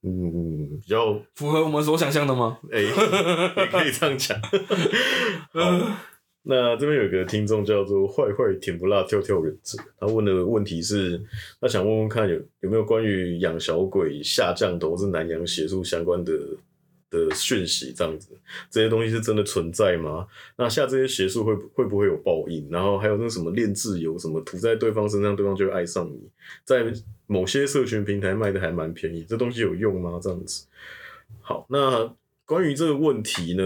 [0.02, 2.58] 嗯，比较，符合我们所想象的吗？
[2.72, 4.36] 哎、也可以这样讲。
[5.54, 5.96] 好，
[6.42, 11.22] 那这边有一个听众叫做坏坏甜不辣跳跳忍者，他问的问题是，
[11.60, 16.32] 他想问问看有有没有关于养小鬼下降头或是南洋邪术相关的
[17.12, 18.30] 的讯息，这样子，
[18.70, 20.26] 这些东西是真的存在吗？
[20.56, 22.66] 那下这些邪术会不会不会有报应？
[22.70, 26.18] 然后还有那什么炼自由什么涂在对方身上，对方就会爱上你，
[26.64, 26.90] 在
[27.26, 30.18] 某些社群平台卖的还蛮便宜，这东西有用吗？
[30.22, 30.66] 这样子。
[31.42, 32.10] 好，那
[32.46, 33.64] 关于这个问题呢，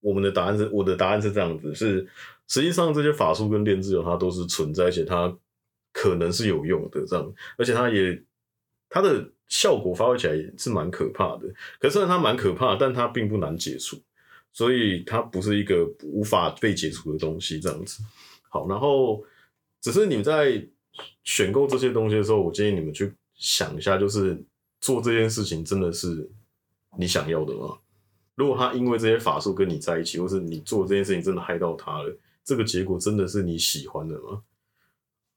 [0.00, 2.06] 我们的答案是，我的答案是这样子，是
[2.46, 5.34] 实际上这些法术跟炼自由它都是存在，而且它
[5.92, 8.22] 可能是有用的，这样，而且它也
[8.90, 11.48] 它的效果发挥起来是蛮可怕的。
[11.78, 13.96] 可是它蛮可怕，但它并不难解除，
[14.52, 18.02] 所以它不是一个无法被解除的东西，这样子。
[18.50, 19.24] 好，然后
[19.80, 20.62] 只是你们在
[21.24, 24.38] 选购这些东西的时候，我建议你们去想一下，就是
[24.80, 26.28] 做这件事情真的是
[26.98, 27.78] 你想要的吗？
[28.34, 34.42] 如果他因为这些法术跟你在一起，或是你做这件事情真的害到他了，这个结果真的是你喜欢的吗？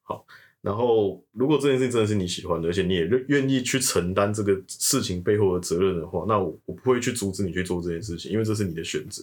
[0.04, 0.26] 好，
[0.64, 9.22] 然后如果这件事情真的是你喜欢的，而且你也愿愿意去承担这个事情背后的责任的话，那我我不会去阻止你去做这件事情，因为这是你的选择。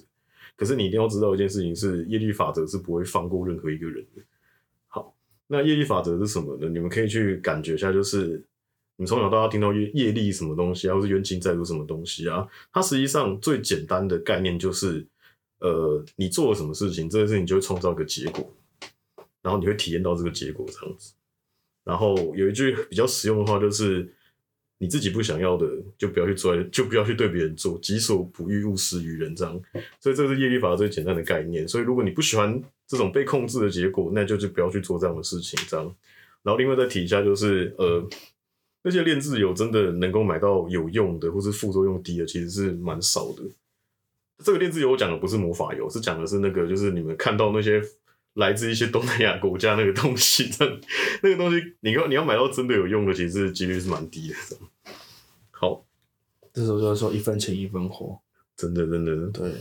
[0.55, 4.23] 可是你一定要知道一件事情是，业力法则是不会放过任何一个人的。
[4.89, 6.69] 好，那业力法则是什么呢？
[6.69, 8.45] 你们可以去感觉一下，就是
[8.97, 15.07] 你从小到大听到业业力什么东西啊，或是冤亲债主什么东西啊，它实际上最简单的概念就是，
[15.61, 18.55] 呃，你做了什么事情，这件事情就会创造一个结果，
[19.41, 21.15] 然后你会体验到这个结果这样子。
[21.91, 24.09] 然后有一句比较实用的话，就是
[24.79, 25.67] 你自己不想要的，
[25.99, 29.35] 就不要去做，就不要去对别人做，己所不欲，勿施于人。
[29.35, 29.61] 这样，
[29.99, 31.67] 所以这个是业力法则最简单的概念。
[31.67, 35.59] 所以如果你不喜欢这种被控制的结果，那就是不要去做这样的事情。
[35.69, 35.85] 这样，
[36.45, 38.09] 然后另外再提一下，就是呃，
[38.85, 43.43] 那些练自由真的能够买到有用的，或是副作用低的，其实是蛮少的。
[44.45, 47.83] 这个练自由我讲的不是魔法油，是讲的是那个，就是你们看到那些
[48.41, 50.81] 来自一些东南亚国家那个东西，这样
[51.23, 54.35] 那个东西， 你要你要买到真的有用的，其实几率是蛮低的。
[55.53, 55.85] 好，
[56.53, 58.19] 这时候就要说一分钱一分货。
[58.57, 59.53] 真的真的，对，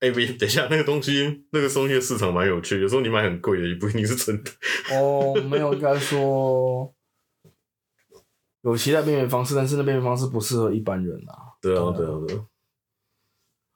[0.00, 4.50] 哎、别等一下，那个东西那个东西的市场蛮有趣的，有时候你买很贵的，也不一定是真的。
[4.90, 6.92] 哦，没有，应该说
[8.60, 12.44] 有其他辨别方式，但是那辨别方式不适合一般人啊，对啊对啊，对啊。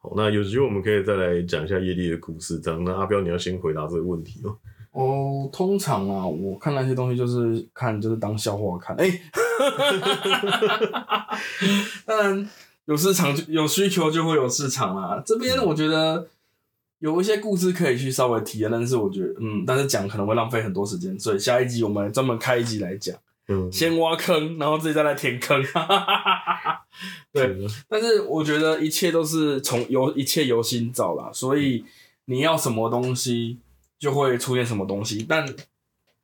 [0.00, 2.60] 好，那有机会我们可以再来讲一下业力的故事。
[2.60, 4.56] 这样，那阿彪你要先回答这个问题哦。
[4.92, 8.96] 哦，通常啊，我看那些东西就是看，就是当笑话看。
[8.96, 9.20] 哎、
[12.06, 12.48] 当然
[12.86, 15.22] 有市场就有需求就会有市场啦。
[15.24, 16.26] 这边我觉得
[17.00, 23.16] 有一些故事可以去稍微提啊，但是我觉得，嗯，但是讲可能会浪费很多时间，所以下一集我们专门开一集来讲，
[23.48, 25.62] 嗯，先挖坑，然后自己再来填坑。
[27.32, 27.56] 对，
[27.88, 31.84] 但是我觉得一切都是从由一切由心造啦，所以
[32.26, 33.58] 你要什么东西
[33.98, 35.46] 就会出现什么东西，但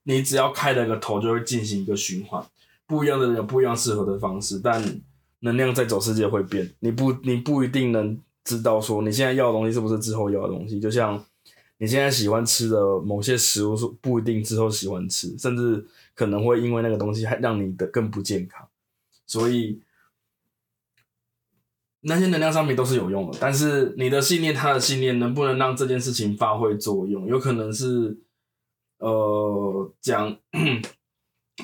[0.02, 2.44] 你只要开了个头，就会进行一个循环。
[2.86, 5.00] 不一样的人有不一样适合的方式，但
[5.40, 10.78] 能量在走世界会变，你不你不一定能知道说你现在要的东西是不是之后要的东西。
[10.78, 11.24] 就像
[11.78, 18.68] 你现在喜欢吃的某些食物，是不一定之后喜欢吃，甚至可能会因为那个东西还让你的更不健康。
[19.26, 19.80] 所以
[22.00, 28.18] 那些能量商品都是有用的，但是你的信念，他的信念能不能让这件事情发挥作用，有可能是，
[28.98, 30.36] 呃，讲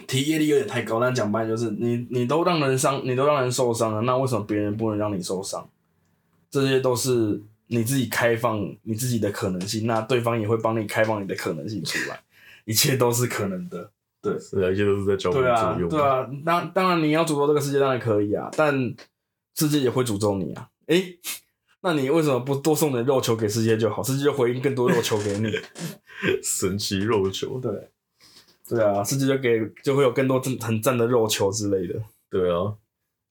[0.06, 5.68] 提业力有点太高，但讲白就是你你都让人伤，你都让人受伤了，那为什么别人不能让你受伤？
[6.50, 12.18] 这些都是你自己开放你自己的可能性，那对方也会帮你开放你的可能性出来，
[12.64, 13.92] 一切都是可能的。
[14.22, 15.88] 对，是啊，一切都是在交互作，用。
[15.88, 18.74] 对啊，当当然你要诅咒这个世界当然可以啊，但
[19.54, 20.68] 世界也会诅咒你啊。
[20.86, 21.18] 诶，
[21.82, 24.02] 那你为什么不多送点肉球给世界就好？
[24.02, 25.50] 世界就回应更多肉球给你。
[26.42, 27.72] 神奇肉球，对，
[28.68, 31.94] 对啊，世界就给就会有更多真很赞的肉球之类的。
[32.28, 32.74] 对啊，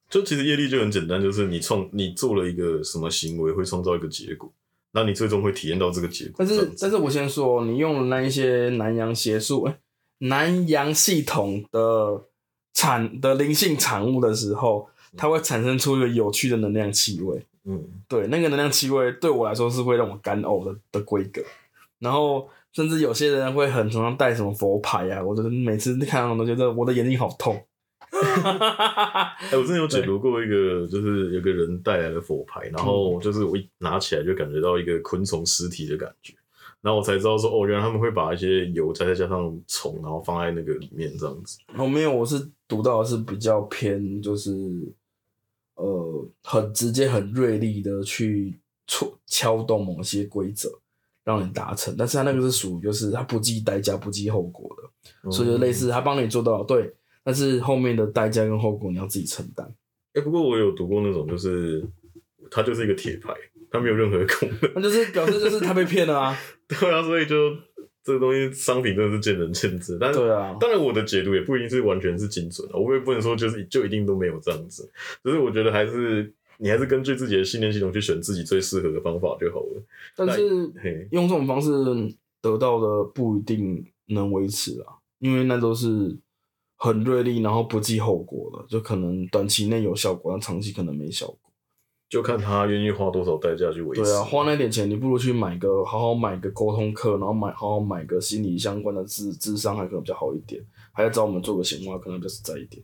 [0.10, 4.52] 就其实业力就很简单，就是你创你做了一个什么行为，会创造一个结果，
[4.94, 6.34] 那你最终会体验到这个结果。
[6.40, 9.76] 但是但是我先说，你用了那一些南洋邪术、诶
[10.20, 12.26] 南洋系统的
[12.74, 17.46] 产的灵性产物的时候，它会产生出一个有趣的能量气味。
[17.66, 21.42] 嗯，对，那个能量气味对我来说是会让我干呕的的规格。
[22.00, 27.62] 然后甚至有些人会很常常带什么佛牌啊，我觉得每次看到都觉得我的眼睛好痛。
[28.12, 36.34] 哎、我之前有解读过一个，就是有个人带来的佛牌，然后就是我一拿起来就感觉到一个昆虫尸体的感觉，
[36.82, 41.58] 然后我才知道说，哦，原来他们会把一些油再再加上虫，然后放在那个里面这样子。
[41.78, 44.52] 我没有，我是读到的是比较偏，就是
[45.76, 50.70] 呃，很直接、很锐利的去戳敲动某些规则，
[51.24, 51.94] 让你达成。
[51.98, 59.70] 但是他那个是属于就是他不计代价、不计后果的，所以就类似他帮你做到了对，但是后面的代价跟后果你要自己承担。
[60.14, 61.86] 哎、不过我有读过那种，就是
[62.50, 63.34] 它就是一个铁牌，
[63.72, 64.72] 它没有任何功能。
[64.76, 67.56] 那就是表示就是他被骗了啊， 对啊，所以就
[68.04, 69.98] 这个东西商品真的是见仁见智。
[70.00, 74.90] 但是对啊，当然我的解读也不一定是完全是精准的，我也不能说就是就一定都没有这样子。
[75.24, 79.84] 只是我觉得还是你还是根据自己的信念系统去选自己最适合的方法就好了。
[80.16, 81.70] 但是嘿，用这种方式
[82.42, 86.18] 得到的不一定能维持啊，因为那都是
[86.78, 91.49] 很锐利，然后不计后果的，就可能短期内有效果，但长期可能没效果。
[92.10, 94.02] 就看他愿意花多少代价去维持。
[94.02, 100.60] 对啊，花那点钱，你不如去买个好好买个沟通课，然后买好好买个心理相关的智智商，还可能比较好一点。
[100.92, 102.84] 还要找我们做个闲话，可能比较实在一点。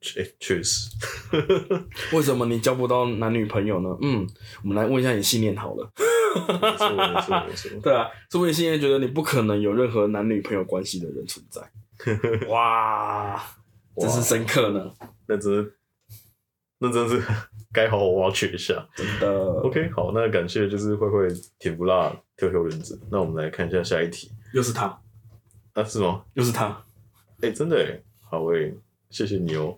[0.00, 0.88] 确确实，
[2.14, 3.88] 为什么你交不到男女朋友呢？
[4.02, 4.24] 嗯，
[4.62, 5.90] 我们来问一下你信念好了。
[6.36, 7.70] 没错没错没错。
[7.82, 11.62] 对啊，说不定现在觉得你不可能有任何男女朋友关系的人存在。
[12.48, 13.42] 哇，
[13.98, 14.92] 真是深刻呢，
[15.26, 15.70] 那真的，
[16.78, 17.20] 那真是
[17.76, 18.88] 该好好挖掘一下。
[18.96, 19.28] 真的。
[19.60, 22.98] OK，好，那感谢就是慧慧甜不辣挑挑人子。
[23.10, 24.98] 那我们来看一下下一题又是他，
[25.74, 26.24] 啊，是吗？
[26.32, 26.82] 又是他。
[27.42, 28.74] 哎、真的哎，好诶，
[29.10, 29.76] 谢谢你哦。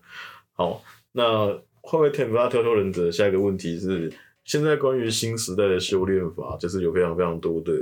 [0.52, 0.80] 好，
[1.11, 1.48] 那
[1.80, 3.11] 慧慧甜不辣挑挑人者？
[3.11, 4.12] 下一个问题是，
[4.44, 7.72] 现在关于新时代的修炼法，就是有非常非常多的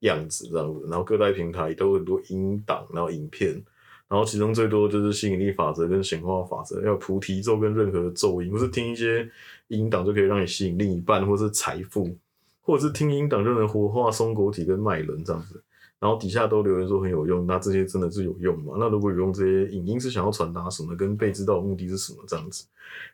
[0.00, 3.62] 样子这样子，然后各大平台都有很多音档，然后影片，
[4.08, 9.28] 然后其中最多就是吸引力法则跟显化法则，要菩提咒跟任何的咒音，或是听一些
[9.68, 12.16] 音档就可以让你吸引另一半，或是财富，
[12.60, 15.62] 或者是听音档就能活化松果体跟脉轮这样子。
[16.00, 18.74] 然后底下都留言说很有用，那这些真的是有用吗？
[18.78, 20.94] 那如果有用，这些影音是想要传达什么？
[20.94, 22.22] 跟被知道的目的是什么？
[22.28, 22.66] 这样子。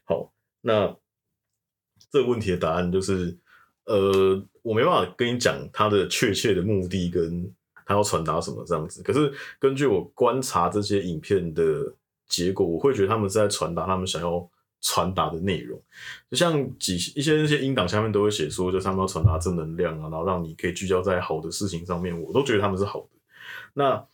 [0.04, 0.92] 好，那
[2.10, 3.36] 这个问题的答案就是，
[3.84, 7.48] 呃，我没办法跟你讲它的确切的目的跟
[7.90, 9.02] 他要传达什么这样子。
[9.02, 11.92] 可是根据我观察这些影片的
[12.28, 14.48] 结果，我会觉得他们是在传达他们想要
[14.80, 15.76] 传达的内容。
[16.30, 23.08] 就像几一些那些音档下面都会写说，就是他们要传达正能量啊，然后让你可以聚焦在好的事情上面，我都觉得他们是好的。
[23.74, 24.06] 那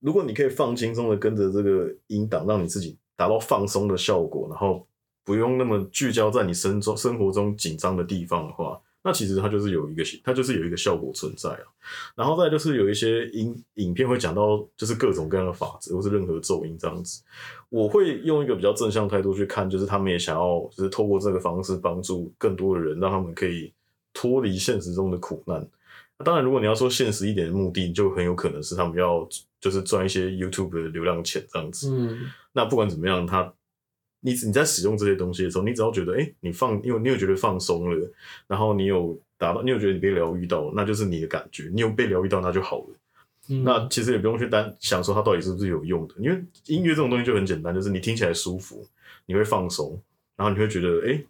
[0.00, 4.86] 如果你可以放轻松的跟着这个音档，让你自己达到放松的效果，然后
[5.24, 11.64] 不用那么聚焦在你生中生活中紧张的地方的话，那其实它就是有一个它就是有一个效果存在啊。
[12.14, 17.22] 然后再就是有一些影影片会讲到就是各种各样的法则，或是任何咒音这样子。
[17.68, 23.72] 我会用一个比较正向态度去看，就是他们也想要就是透过这个方式帮助更多的人，让他们可以
[24.12, 25.66] 脱离现实中的苦难。
[26.18, 29.26] 那当然，如果你要说现实一点的目的，就很有可能是他们要
[29.60, 31.90] 就是赚一些 YouTube 的流量钱这样子。
[31.90, 33.50] 嗯，那不管怎么样，它
[34.20, 38.12] 你你在使用这些东西的时候，你只要觉得，哎、你放，因为你有觉得放松了，
[38.46, 42.86] 然后你有达到，你有觉得你被疗愈到，那就是你的感觉，你有被疗愈到，那就好了。
[43.48, 48.86] 嗯那其实也不用去担想说它到底是不是有用的，因为音乐这种东西就很简单，就是你听起来舒服，
[49.26, 50.00] 你会放松，
[50.36, 51.20] 然后你会觉得，哎、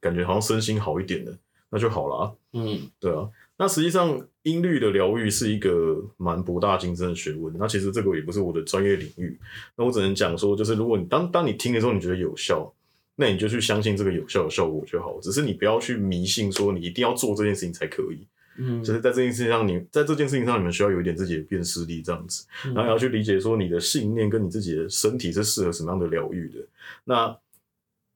[0.00, 1.38] 感觉好像身心好一点了，
[1.68, 2.32] 那就好了啊。
[2.54, 3.28] 嗯对啊，
[3.60, 7.54] 那实际上音律的疗愈是一个蛮博大精深的学问。
[7.58, 9.38] 那其实这个也不是我的专业领域，
[9.76, 12.72] 那我只能讲说，就是如果你当当你听的时候你觉得有效，
[13.16, 15.20] 那你就去相信这个有效的效果就好。
[15.20, 18.26] 只是你不要去迷信说你一定要做这件事情才可以。
[18.56, 26.58] 嗯就是在这件事情上你，在这件事情上，你们需要有一点自己的辨识力，这样子，然后也要去理解说你的信念跟你自己的身体是适合什么样的疗愈的。
[27.04, 27.36] 那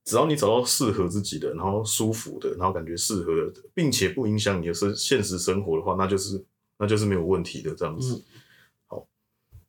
[0.04, 6.44] 只要你找到适合自己的，然后舒服的，然后感觉适合的，并且不影响你的生现实生活的话，那就是
[6.78, 8.14] 那就是没有问题的这样子。
[8.14, 8.22] 嗯。
[8.86, 9.08] 好，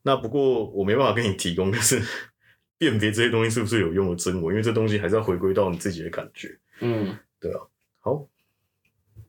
[0.02, 2.02] 那不过我没办法给你提供就是
[2.78, 6.60] 辨别这些东西是不是有用的真伪，因为这东西还是要回归到你自己的感觉。
[6.82, 7.62] 嗯，对啊。
[8.02, 8.28] 好，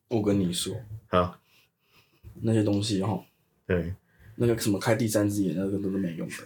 [0.08, 0.74] 我跟你说，
[1.08, 1.40] 啊，
[2.42, 3.24] 那些东西哈，
[3.64, 3.94] 对，
[4.38, 6.34] 那个什么开第三只眼，那个都是没用的。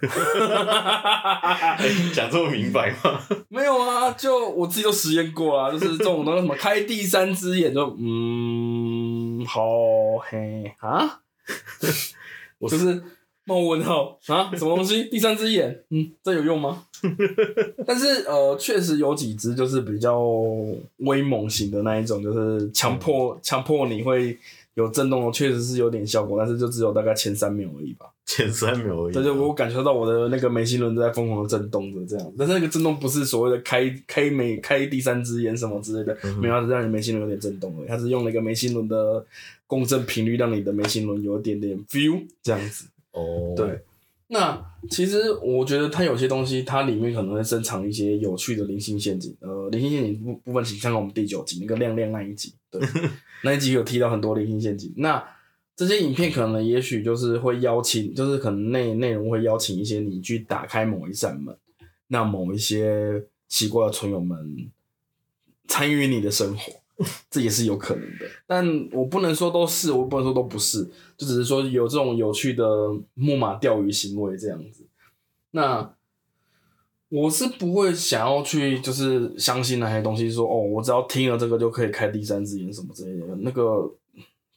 [2.15, 3.21] 讲这么明白吗？
[3.49, 9.63] 没有啊，就我自己都实验过啊，就是这种东西，什么开第三只眼就嗯，好
[10.23, 11.21] 嘿啊，
[12.59, 13.03] 我 就是
[13.45, 15.05] 冒问号啊，什么东西？
[15.05, 16.85] 第三只眼，嗯，这有用吗？
[17.87, 20.21] 但是呃，确实有几只就是比较
[20.99, 24.39] 威猛型的那一种，就是强迫强迫你会
[24.81, 28.07] 有震动的，确实是有点效果，但是就只有大概前三秒而已吧。
[28.27, 29.13] 前三秒而已。
[29.13, 32.33] 对，就我感受到我的那个眉心轮在疯狂的震动着，这样。
[32.39, 37.89] 但是那个震动不是所谓的开开眉开第三只眼什么之类的，嗯没有，它是让你眉心轮有点震动而已。
[37.89, 39.25] 它是用了一个眉心轮的
[39.67, 42.87] 共振频率，让你的眉心轮有一点点 feel 这样子。
[43.13, 43.81] 哦，对，
[44.33, 49.37] 那其实我觉得它有些东西，它里面可能会深藏一些有趣的灵性陷阱。
[49.41, 52.81] 呃，灵性陷阱部部分，请参考我们第九集那个亮亮那一集，对，
[53.43, 54.93] 那一集有提到很多灵性陷阱。
[54.97, 55.23] 那
[55.75, 61.57] 这些影片可能也许就是会邀请，就是可能内内容会邀请一些你去打开某一扇门，
[62.07, 64.71] 那某一些奇怪的存友们
[65.67, 66.80] 参与你的生活，
[67.31, 68.27] 这也是有可能的。
[68.47, 70.85] 但我不能说都是，我不能说都不是，
[71.17, 72.65] 就只是说有这种有趣的
[73.15, 74.87] 木马钓鱼行为这样子。
[75.53, 75.95] 那
[77.09, 83.93] 我是不会想要去就是相信那些东西说哦，我只要听了这个就可以开第三只眼什么之类的，那个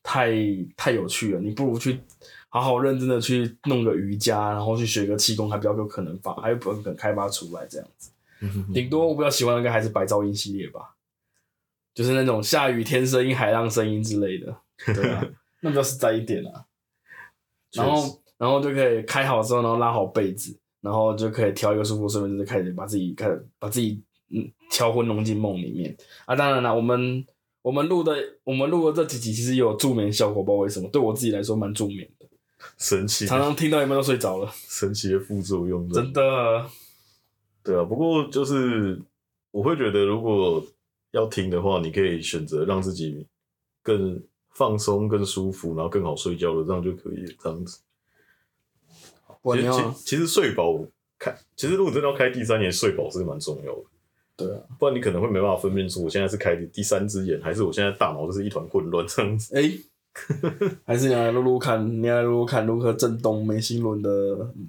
[0.03, 0.31] 太
[0.77, 1.39] 太有趣了。
[1.39, 1.99] 你不如去
[2.49, 8.11] 好好认真的去弄个瑜伽，然后去学个气功，还比较有可能发，还有可能开发出来这样子。
[8.71, 10.92] 顶多我比较喜欢的应该还是白噪音系列吧，
[11.93, 14.55] 就是那种下雨天声音、海浪声音之类的，
[14.93, 15.23] 对啊，
[15.61, 16.65] 那比较实在一点啊。
[17.73, 26.35] 然后，然后就可以开好之后，然后拉好被子，然后就可以挑一个舒服的睡眠姿势，开始把自己开始把自己嗯敲昏弄进梦里面啊。
[26.35, 27.25] 当然了，我们
[27.61, 32.27] 我们录的我们录的这几集其实也有助眠效果，不知道为什么，对我自己来说蛮助眠的，
[32.77, 36.21] 神奇常常听到一半都睡着了， 神奇的副作用，真的。
[37.63, 37.83] 对啊。
[37.85, 39.01] 不过就是
[39.51, 40.63] 我会觉得，如果
[41.13, 43.25] 要听的话，你可以选择让自己
[43.81, 47.33] 更放松、更舒服，然后更好睡觉的，这样就可以了。
[47.41, 47.79] 这样子。
[49.43, 50.85] 其实其其实睡饱
[51.19, 53.83] 开，其实如果真的要开第三眼，睡饱是蛮重要的。
[54.35, 59.55] 对啊，不然你可能会没办法分辨出我现在是开第三只眼，还是我现在大脑就是一团混乱这样子。
[59.55, 59.71] 哎、
[60.85, 64.09] 还是你来录录看，你来录录看如何震动眉心轮的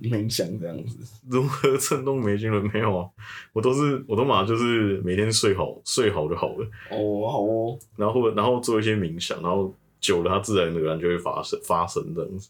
[0.02, 0.96] 冥想这样子。
[1.28, 3.06] 如何震动眉心轮没有啊？
[3.52, 12.48] 我都是我都马上就是每天睡好睡好就好了，哦，好哦，然后然后做一些冥想，然后久了它自然而然就会发生发生这样子。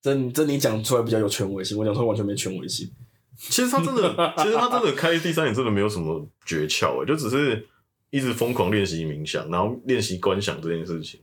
[0.00, 2.90] 这你这你讲出来比较有权威性，我讲出来完全没权威性。
[3.36, 4.02] 其实他真的，
[4.38, 7.66] 其实他真的开第三眼真的没有什么诀窍欸诶，就只是
[8.10, 11.20] 一直疯狂练习冥想，然后练习观想这件事情，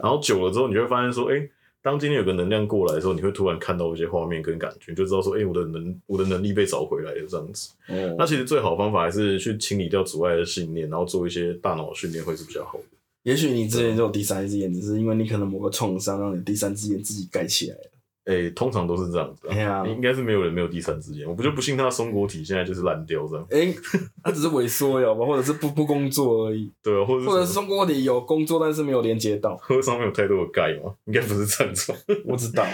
[0.00, 1.48] 然后久了之后，你就会发现说，哎、
[1.82, 7.70] 当今天有个能量过来的时候，你会突然看到一些画面跟感觉，你就知道说，哎、我的能我的能力被找回来了这样子。
[7.88, 12.84] 哦那其实最好的方法还是去清理掉阻碍的信念，然后做一些大脑的训练会是比较好的。
[13.24, 17.90] 也许你之前就有第三只眼，只是因为你可能某个创伤让你第三只眼自己盖起来了。
[18.26, 23.74] 诶、通常都是这样子、哎呀应该是没有人没有第三只眼，我不就不信他的松果体现在就是烂掉这样，哎、
[24.22, 29.56] 他只是萎缩了吧，或者是不不工作而已，对啊，或者是或者是松果体有工作，但是没有连接到。
[29.56, 31.98] 喝上面有太多的钙吗，应该不是这样子吧。
[32.24, 32.64] 我知道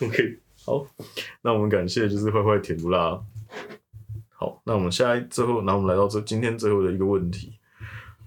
[0.00, 0.86] ，OK，好，
[1.42, 3.20] 那我们感谢就是坏坏甜不辣。
[4.30, 7.52] 好，那我们下一最后，那我们来到这今天最后的一个问题。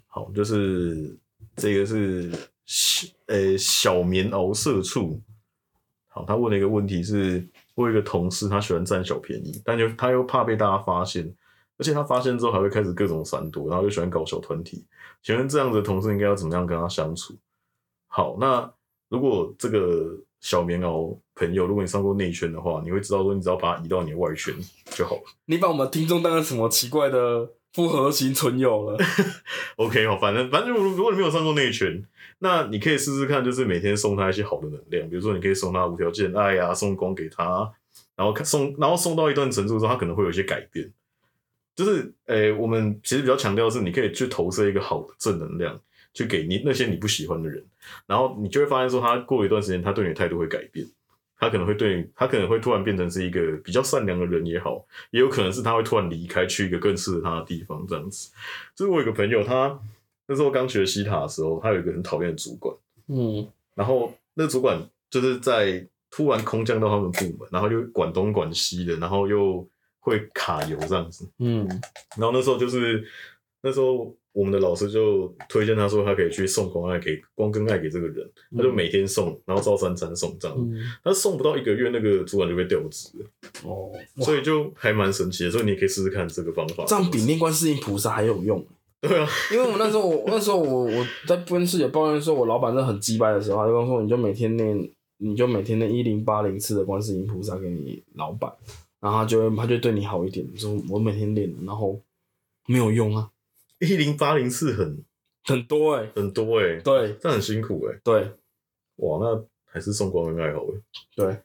[0.07, 1.17] 好，就是
[1.55, 2.31] 这个是
[2.67, 5.19] 小呃小棉袄社畜。
[6.09, 11.33] 好，他问了一个问题是，我有一个同事，他喜欢占小便宜，但又他又怕被大家发现，
[11.77, 14.85] 而且他发现之后还会开始各种闪躲，然后又喜欢搞小团体。
[15.21, 17.35] 请问这样子的同事应该要怎么样跟他相处？
[18.07, 18.69] 好，那
[19.07, 24.53] 如果这个小棉袄朋友，如果你上过内圈的话，你会知道说，你只要把它移到你的外圈
[24.85, 25.21] 就好了。
[25.45, 28.97] 你把我们听众当成什么奇怪的复合型存友了？
[29.77, 32.03] OK 哦，反正反正如如果你没有上过内圈，
[32.39, 37.71] 那你可以试试看，就是每天送他一些好的能量，比如说你可以送他无条件爱呀、送光给他，
[38.15, 40.91] 然后送，然后送到一段程度之后，他可能会有一些改变。
[41.75, 45.79] 就是诶、我们其实比较强调的是，你可以去投射一个好的正能量，
[46.13, 47.63] 去给你那些你不喜欢的人，
[48.05, 50.85] 然后你就会发现说，他过一段时间，他对你的态度会改变。
[51.41, 58.29] 他可能会对你，他可能会突然变成是一个比较善良的人也好，也有可能是他会突然离开，去一个更适合他的地方，这样子。
[58.75, 59.79] 就是我有个朋友，他
[60.29, 62.75] 那时候刚学西塔的时候，他有一个很讨厌的主管，
[63.07, 69.67] 嗯然后那主管就是在突然空降到他们部门，然后又管东管西的，然后又
[69.99, 71.27] 会卡油这样子。
[71.39, 71.67] 嗯
[72.15, 73.03] 然后那时候就是
[73.63, 80.55] 那时候我们的老师就推荐他说，他可以去送光爱给光跟爱给这个人，他就每天送，然后照三餐送这样
[81.03, 83.25] 他送不到一个月，那个主管就被调职了，
[83.63, 85.51] 哦，所以就还蛮神奇的。
[85.51, 86.85] 所以你也可以试试看这个方法。
[86.87, 88.63] 这样比念观世音菩萨还有用。
[89.01, 98.51] 对啊，因为我那时候我那时候我我在跟师姐抱怨说，我老板真的很鸡掰的时候，他就跟我说，你就每天念，你就每天念一零八零次的观世音菩萨给你老板，
[98.99, 100.45] 然后他就会他就对你好一点。
[100.57, 102.01] 说我每天练，然后
[102.67, 103.31] 没有用啊，
[103.79, 105.03] 一零八零次很
[105.45, 108.31] 很多哎、很多哎、对这很辛苦哎、对
[108.97, 110.81] 哇，那还是送光跟爱好哎。
[111.15, 111.37] 对，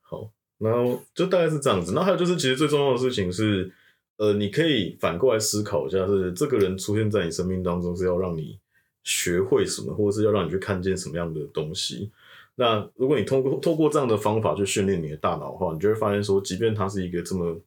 [0.00, 1.92] 好，然后就大概是这样子。
[1.92, 3.70] 然后还有就是，其实最重要的事情是，
[4.16, 8.58] 呃，你可以反过来思考一下，是这个人出现在你生命当中是要让你
[9.02, 12.10] 学会什么，或者是要让你去看见什么样的东西。
[12.54, 17.60] 那如果你通过透过这样的方法去训练你的大脑的话，你就会发现说，即便他是一个这么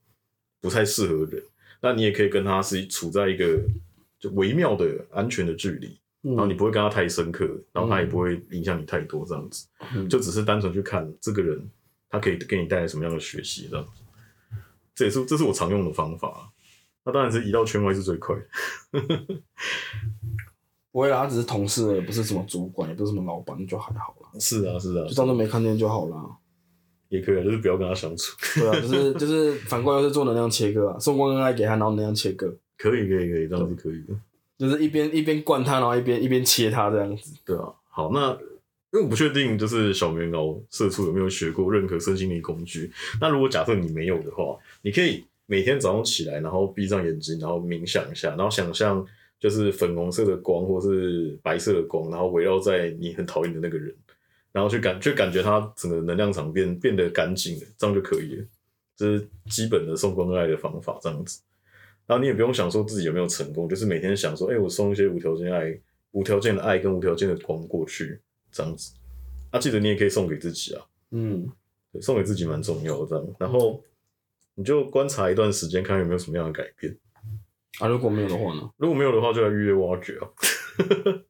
[0.62, 1.43] 不太适合的人，
[1.82, 3.62] 那你也可以跟他是处在一个
[4.18, 9.68] 就微妙的安全的距离，然后你不会跟他太深刻，然后他也不会影响你太多，这样子。
[9.93, 11.70] 嗯就只是单纯去看这个人，
[12.10, 13.86] 他可以给你带来什么样的学习，这样。
[14.98, 16.52] 这也是这是我常用的方法。
[17.06, 18.41] 那当然是移到圈外是最快的。
[20.91, 26.26] 不会啦，他只是同事也，不是什么主管，也不是什么老板，就还好啦，是啊，是啊就，当做没看见就好啦。
[27.10, 28.36] 也可以啊，就是不要跟他相处。
[28.56, 34.16] 对啊，就是就是反过来就是做能量切割啊，送光跟爱给他，然后能量切割，可以，可以，可以，这样是可以的。
[34.58, 37.36] 就是一边一边灌他，然后一边一边切他这样子。
[37.45, 38.36] 对啊，好，那
[38.92, 42.92] 因为我不确定，就是小棉袄社畜有没有学过任何身心灵工具。
[43.20, 49.06] 那如果假设你没有的话，你可以每天早上起来，然后闭上眼睛，然后冥想一下，然后想象
[49.40, 53.94] 就是粉红色的光或是白色的光，然后围绕在你很讨厌的那个人，
[54.52, 58.46] 然后去感去感觉他整个能量场变变得干净了，这样就可以了。
[58.96, 61.42] 这是基本的送光爱的方法，这样子。
[62.08, 65.78] 然后你也不用想说自己有没有成功，就是每天想说，哎、我送一些无条件爱、
[66.12, 68.20] 无条件的爱跟无条件的光过去，
[68.52, 68.93] 这样子。
[69.52, 71.50] 啊，记得你也可以送给自己啊，嗯，
[71.91, 73.36] 对送给自己蛮重要的，这样。
[73.39, 73.84] 然后
[74.56, 76.98] 你就观察一段时间，看有没有什么样的改变。
[77.80, 78.70] 啊，如果没有的话呢？
[78.78, 80.28] 如果没有的话，就来预约挖掘啊。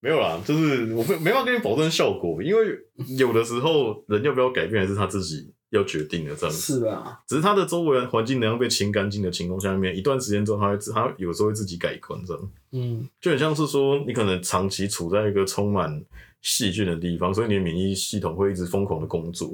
[0.00, 2.78] 没有啦，就是我没没办法跟你保证效果，因为
[3.16, 6.78] 有的时候人要不要改变，还是他自己要决定了，这样子。
[6.80, 16.02] 是啊，只是他的周围环境能量被清干净的情况下面，一段时间之后，他会自他有时候会自己改观，这样嗯就很像是说，你可能长期处在一个充满
[16.40, 19.52] 细菌的地方，所以你的免疫系统会一直疯狂的工作。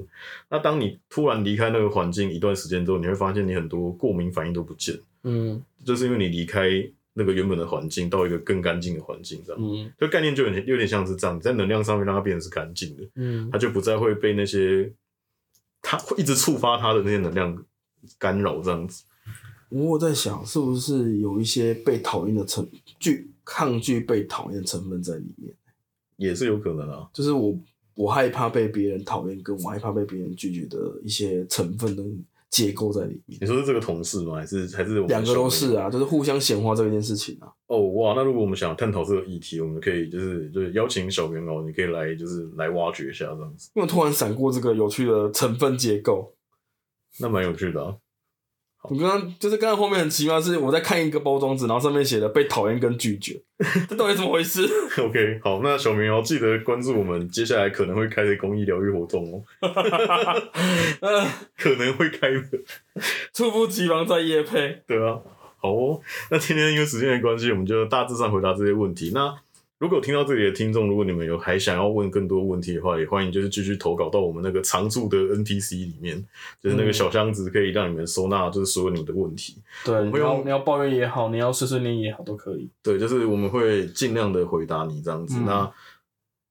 [0.50, 6.68] 那当你突然离开那个环境一段时间之后，你会发现你很多过敏反应都不见，嗯就是因为你离开
[7.14, 9.62] 那个原本的环境，到一个更干净的环境，这样。
[9.62, 14.90] 嗯就概念就有点有点像是这样，在能量上面让它变得是干净的，嗯它就不再会被那些
[15.84, 17.64] 它会一直触发他的那些能量
[18.18, 19.04] 干扰这样子。
[19.68, 22.66] 我在想，是不是有一些被讨厌的成
[22.98, 25.54] 拒抗拒被讨厌的成分在里面？
[26.16, 27.58] 也是有可能啊，就是我
[27.94, 32.24] 我害怕被别人讨厌，跟我害怕被别人拒绝的一些成分跟
[32.54, 33.36] 结构在里面。
[33.40, 34.36] 你说是这个同事吗？
[34.36, 37.50] 还是还是两个都是啊，就是互相显化这件事情啊。
[37.66, 46.32] 哦哇，那如果我们想探讨这个议题，我们可以就是就是邀请小棉袄，你可以来就是来挖掘一下这样子，因为突然闪过这个有趣的成分结构。
[47.18, 47.96] 那蛮有趣的啊。
[48.90, 53.40] 我刚刚就是刚刚后面很奇妙，是我在看一个包装纸，然后上面写的被讨厌跟拒绝，
[53.88, 54.68] 这到底怎么回事？
[55.00, 59.42] OK，好，那小明哦记得关注我们接下来可能会开的公益疗愈活动哦，
[61.00, 61.26] 呃，
[61.56, 62.58] 可能会开的，
[63.32, 64.82] 猝不及防在夜配。
[64.86, 65.18] 对啊。
[65.56, 65.98] 好哦，
[66.30, 69.12] 那今天因为时间的关系，我们就大致上回答这些问题。
[69.14, 69.34] 那
[69.84, 76.24] 如果听到这里的听众，如果你们有还想要问更多问题的话，也欢迎就是继续投稿到我们那个常驻的 NTC 里面，
[76.62, 79.58] 就是那个小箱子可以让你们收纳就是所有你们的问题。
[79.84, 82.66] 对，你们用要你要抱怨也好，你要碎碎念也好，都可以。
[82.82, 85.36] 对，就是我们会尽量的回答你这样子。
[85.38, 85.70] 嗯那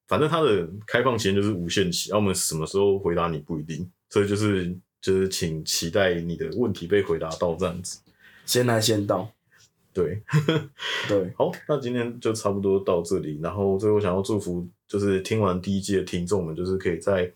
[0.08, 4.72] 反正它的开放期间就是无限期，啊，我们什么时候回答你不一定，所以就是
[5.02, 8.00] 就是请期待你的问题被回答到这样子。
[8.46, 9.32] 先来先到。
[9.94, 10.22] 对，
[11.08, 13.40] 对，好，那今天就差不多到这里。
[13.42, 17.32] 然后最后想要祝福，就是听完第一季的听众们，就是可以在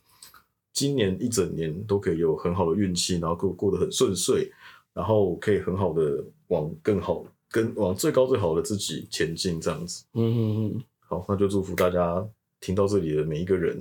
[0.74, 4.52] 今年一整年都可以有很好的运气，然后过过得很顺遂。
[4.94, 10.04] 然后可以很好的往更好、跟往最高最好的自己前进，这样子。
[10.14, 12.28] 嗯嗯嗯，好，那就祝福大家
[12.60, 13.80] 听到这里的每一个人。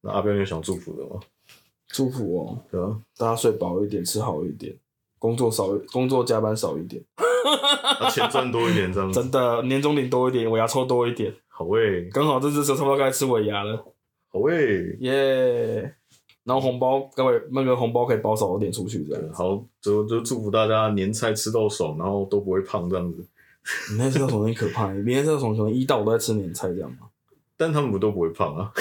[0.00, 1.20] 那阿彪有想祝福的吗？
[1.88, 4.74] 祝福哦，对啊，大家睡饱一点，吃好一点，
[5.18, 7.04] 工作少，工作加班少一点，
[8.00, 9.20] 那钱赚多一点，这样子。
[9.20, 13.76] 真的，年终领多一点，尾牙抽多一点，好诶，刚好这只时候差不多该吃尾牙了，
[14.32, 14.96] 好诶。
[15.00, 15.94] 耶、
[16.44, 19.22] 然后红包，各位那个红包可以包少一点出去，这样。
[19.32, 23.26] 好，就就祝福大家年菜吃到爽，然后都不会胖这样子。
[23.90, 24.92] 你那吃到什么很可怕？
[24.92, 27.08] 你那吃到什么可能一到五都在吃年菜这样吗？
[27.56, 28.72] 但他们不都不会胖啊，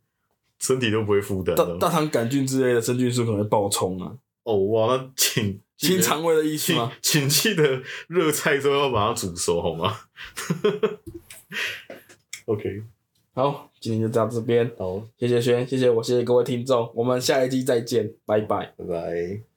[0.60, 1.76] 身体都不会负担大的。
[1.78, 4.12] 大肠杆菌之类的生菌数可能会爆冲啊，
[4.44, 6.92] 哦哇，那请清肠胃的意思请吗？
[7.00, 9.96] 请记得热菜之后要把它煮熟好吗
[12.44, 12.82] ？OK，
[13.32, 18.74] 好，今天就到这边，好，谢谢轩，谢谢我，谢谢各位听众，我们下一期再见，拜拜。
[18.76, 19.49] 拜拜。